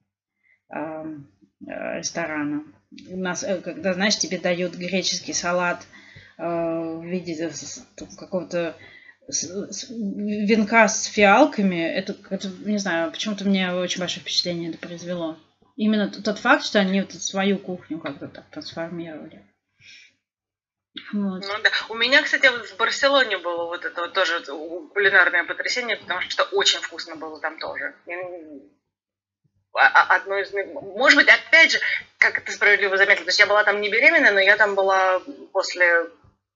[0.70, 1.04] э,
[1.60, 2.64] ресторана.
[2.90, 5.86] Нас, э, когда, знаешь, тебе дают греческий салат
[6.38, 7.50] э, в виде
[8.16, 8.76] какого-то
[9.28, 15.38] венка с фиалками, это, это не знаю, почему-то мне очень большое впечатление это произвело.
[15.76, 19.44] Именно тот факт, что они вот свою кухню как-то так трансформировали.
[21.12, 21.44] Вот.
[21.46, 21.70] Ну да.
[21.88, 24.40] У меня, кстати, в Барселоне было вот это вот тоже
[24.92, 27.94] кулинарное потрясение, потому что очень вкусно было там тоже.
[29.78, 30.52] А, а, одно из...
[30.96, 31.78] Может быть, опять же,
[32.18, 35.20] как ты справедливо заметил, то есть я была там не беременная, но я там была
[35.52, 36.06] после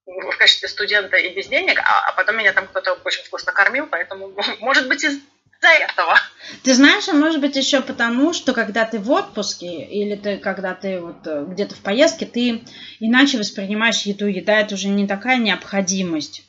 [0.04, 3.86] в качестве студента и без денег, а, а потом меня там кто-то очень вкусно кормил,
[3.86, 5.20] поэтому, может быть, из
[5.60, 6.18] за этого.
[6.64, 10.74] Ты знаешь, а может быть еще потому, что когда ты в отпуске или ты когда
[10.74, 12.64] ты вот э, где-то в поездке, ты
[12.98, 14.26] иначе воспринимаешь еду.
[14.26, 16.42] Еда это уже не такая необходимость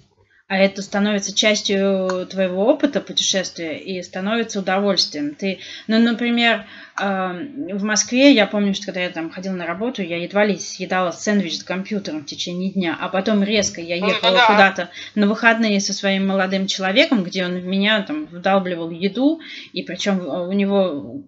[0.54, 5.34] а это становится частью твоего опыта путешествия и становится удовольствием.
[5.34, 10.18] Ты, ну, например, в Москве, я помню, что когда я там ходила на работу, я
[10.18, 14.38] едва ли съедала сэндвич с компьютером в течение дня, а потом резко я ну, ехала
[14.38, 14.46] да.
[14.46, 19.42] куда-то на выходные со своим молодым человеком, где он в меня там вдалбливал еду,
[19.72, 21.24] и причем у него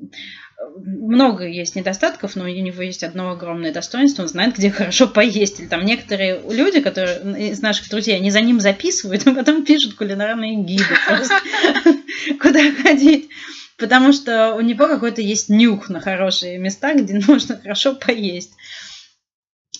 [0.86, 5.60] много есть недостатков, но у него есть одно огромное достоинство, он знает, где хорошо поесть.
[5.60, 9.96] Или там некоторые люди, которые из наших друзей, они за ним записывают, а потом пишут
[9.96, 10.84] кулинарные гиды
[12.42, 13.30] куда ходить.
[13.78, 18.54] Потому что у него какой-то есть нюх на хорошие места, где можно хорошо поесть.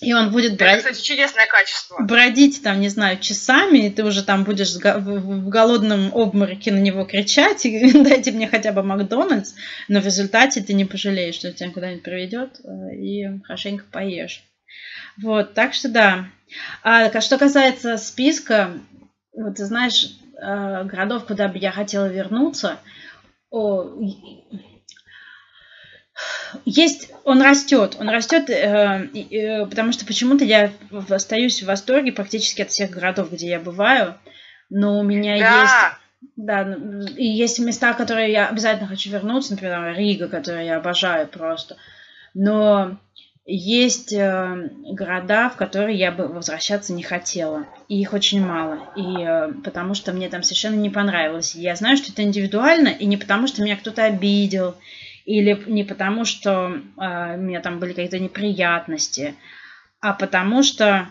[0.00, 0.80] И он будет бродить.
[0.80, 2.02] Это, кстати, чудесное качество.
[2.02, 7.04] Бродить там, не знаю, часами, и ты уже там будешь в голодном обмороке на него
[7.04, 9.54] кричать, и дайте мне хотя бы Макдональдс,
[9.88, 14.42] но в результате ты не пожалеешь, что тебя куда-нибудь приведет, э, и хорошенько поешь.
[15.22, 16.26] Вот, так что да.
[16.82, 18.72] А что касается списка,
[19.34, 22.78] вот ты знаешь, э, городов, куда бы я хотела вернуться,
[23.50, 23.84] о,
[26.64, 30.72] есть, он растет, он растет, э, э, потому что почему-то я
[31.10, 34.14] остаюсь в восторге практически от всех городов, где я бываю,
[34.70, 35.62] но у меня да.
[35.62, 36.76] есть, да,
[37.16, 41.76] и есть места, которые я обязательно хочу вернуться, например, Рига, которую я обожаю просто,
[42.34, 42.98] но
[43.48, 47.64] есть э, города, в которые я бы возвращаться не хотела.
[47.88, 48.80] И их очень мало.
[48.96, 51.54] И э, потому что мне там совершенно не понравилось.
[51.54, 54.74] Я знаю, что это индивидуально, и не потому, что меня кто-то обидел,
[55.26, 59.34] или не потому, что э, у меня там были какие-то неприятности,
[60.00, 61.08] а потому что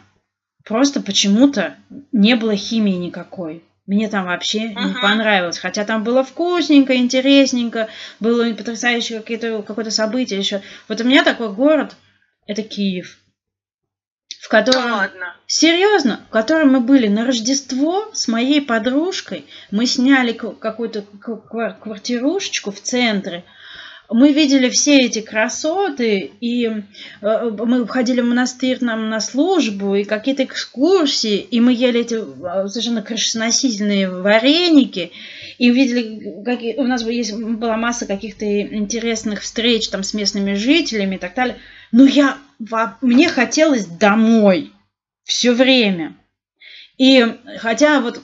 [0.63, 1.75] просто почему-то
[2.11, 3.63] не было химии никакой.
[3.85, 4.87] Мне там вообще uh-huh.
[4.87, 5.59] не понравилось.
[5.59, 7.87] Хотя там было вкусненько, интересненько,
[8.19, 10.61] было потрясающе какие-то, какое-то событие еще.
[10.87, 11.95] Вот у меня такой город,
[12.47, 13.19] это Киев.
[14.41, 14.91] В котором...
[14.91, 15.35] ладно.
[15.45, 19.45] Серьезно, в котором мы были на Рождество с моей подружкой.
[19.71, 23.43] Мы сняли какую-то квартирушечку в центре.
[24.09, 26.65] Мы видели все эти красоты, и
[27.21, 32.15] э, мы ходили в монастырь нам на службу, и какие-то экскурсии, и мы ели эти
[32.15, 35.11] э, совершенно крышесносительные вареники,
[35.57, 41.15] и увидели, какие, у нас есть, была масса каких-то интересных встреч там с местными жителями
[41.15, 41.57] и так далее.
[41.91, 42.37] Но я,
[43.01, 44.71] мне хотелось домой
[45.23, 46.15] все время.
[46.97, 47.25] И
[47.57, 48.21] хотя вот,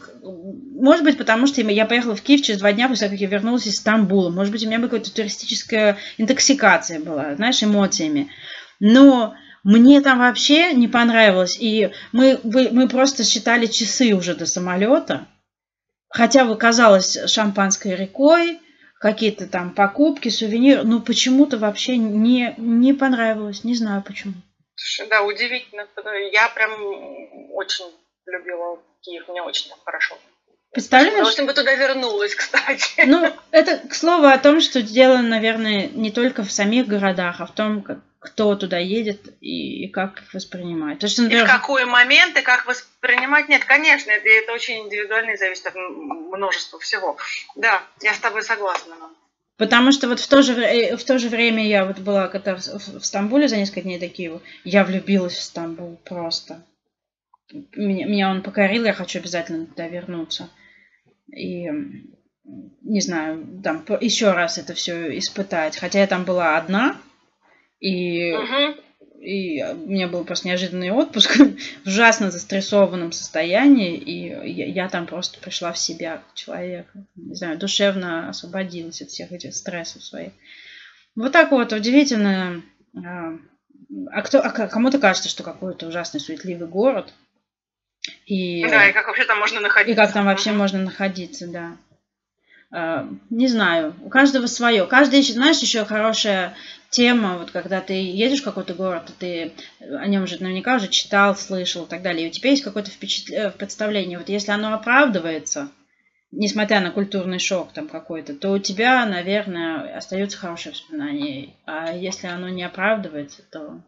[0.82, 3.28] может быть, потому что я поехала в Киев через два дня после того, как я
[3.28, 4.30] вернулась из Стамбула.
[4.32, 8.32] Может быть, у меня бы какая-то туристическая интоксикация была, знаешь, эмоциями.
[8.80, 11.56] Но мне там вообще не понравилось.
[11.60, 15.28] И мы, мы просто считали часы уже до самолета.
[16.10, 18.60] Хотя бы казалось шампанской рекой,
[19.00, 20.84] какие-то там покупки, сувениры.
[20.84, 23.64] Но почему-то вообще не, не понравилось.
[23.64, 24.34] Не знаю почему.
[24.76, 25.86] Слушай, да, удивительно.
[26.32, 26.72] Я прям
[27.54, 27.86] очень
[28.26, 30.18] любила Киев, мне очень хорошо.
[30.72, 31.28] Представляешь?
[31.28, 33.04] С бы туда вернулась, кстати.
[33.06, 37.46] Ну, это к слову о том, что дело, наверное, не только в самих городах, а
[37.46, 41.00] в том, как, кто туда едет и, и как их воспринимает.
[41.00, 43.50] То есть, например, и в какой момент и как воспринимать?
[43.50, 47.18] Нет, конечно, это, это очень индивидуально и зависит от множества всего.
[47.56, 48.96] Да, я с тобой согласна.
[49.58, 52.62] Потому что вот в то же, в то же время я вот была когда в,
[52.62, 56.66] в Стамбуле за несколько дней до Киева, я влюбилась в Стамбул просто.
[57.76, 60.50] Меня, меня он покорил, я хочу обязательно туда вернуться.
[61.36, 61.70] И
[62.82, 65.78] не знаю, там еще раз это все испытать.
[65.78, 66.98] Хотя я там была одна,
[67.80, 68.82] и, угу.
[69.22, 71.38] и у меня был просто неожиданный отпуск
[71.86, 76.88] в ужасно застрессованном состоянии, и я, я там просто пришла в себя как человек.
[77.16, 80.32] Не знаю, душевно освободилась от всех этих стрессов своих.
[81.16, 82.62] Вот так вот, удивительно.
[82.96, 83.38] А,
[84.12, 87.14] а, кто, а кому-то кажется, что какой-то ужасный суетливый город–
[88.32, 89.92] и, да, и как вообще там можно находиться.
[89.92, 91.76] И как там вообще можно находиться, да.
[92.72, 94.86] А, не знаю, у каждого свое.
[94.88, 96.56] Каждый ищет, знаешь, еще хорошая
[96.90, 99.52] тема, вот когда ты едешь в какой-то город, ты
[99.82, 102.90] о нем же наверняка уже читал, слышал и так далее, и у тебя есть какое-то
[102.90, 105.70] впечатление, э, представление, вот если оно оправдывается,
[106.32, 111.56] несмотря на культурный шок там какой-то, то у тебя, наверное, остается хорошее воспоминание.
[111.66, 113.82] А если оно не оправдывается, то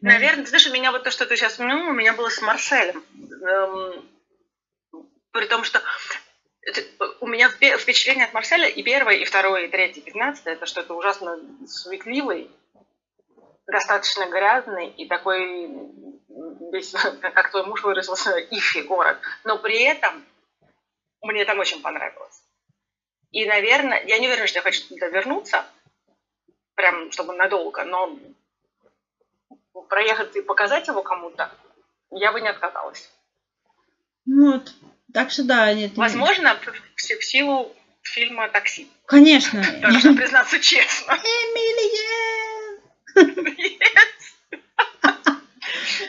[0.00, 3.04] Наверное, знаешь, у меня вот то, что ты сейчас упомянул, у меня было с Марселем.
[3.42, 4.08] Эм,
[5.30, 5.82] при том, что
[7.20, 10.80] у меня впечатление от Марселя и первое, и второе, и третье, и пятнадцатое, это что
[10.80, 12.50] это ужасно суетливый,
[13.66, 15.68] достаточно грязный и такой
[16.72, 19.18] весь, как твой муж выразился, ифи город.
[19.44, 20.24] Но при этом
[21.22, 22.42] мне там очень понравилось.
[23.32, 25.64] И, наверное, я не уверена, что я хочу туда вернуться,
[26.74, 28.18] прям чтобы надолго, но
[29.88, 31.50] проехать и показать его кому-то,
[32.10, 33.10] я бы не отказалась.
[34.26, 34.72] Вот.
[35.12, 35.96] Так что да, нет.
[35.96, 36.66] Возможно, в,
[36.96, 38.88] в силу фильма «Такси».
[39.06, 39.62] Конечно.
[39.80, 41.12] Должна признаться честно.
[41.12, 42.80] Эмилия!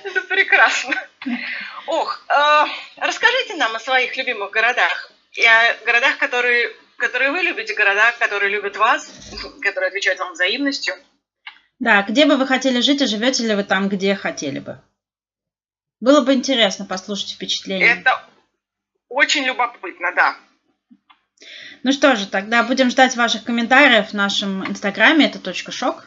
[0.04, 0.96] Это прекрасно.
[1.88, 2.66] Ох, э,
[2.98, 5.12] расскажите нам о своих любимых городах.
[5.34, 9.12] И о городах, которые, которые вы любите, городах, которые любят вас,
[9.62, 10.94] которые отвечают вам взаимностью.
[11.82, 14.80] Да, где бы вы хотели жить и живете ли вы там, где хотели бы?
[16.00, 18.00] Было бы интересно послушать впечатления.
[18.00, 18.24] Это
[19.10, 20.38] очень любопытно, да.
[21.82, 26.06] Ну что же, тогда будем ждать ваших комментариев в нашем инстаграме, это точка шок.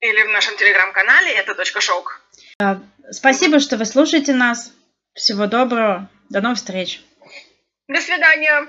[0.00, 2.20] Или в нашем телеграм-канале, это точка шок.
[3.12, 4.72] Спасибо, что вы слушаете нас.
[5.14, 6.10] Всего доброго.
[6.30, 7.00] До новых встреч.
[7.86, 8.66] До свидания.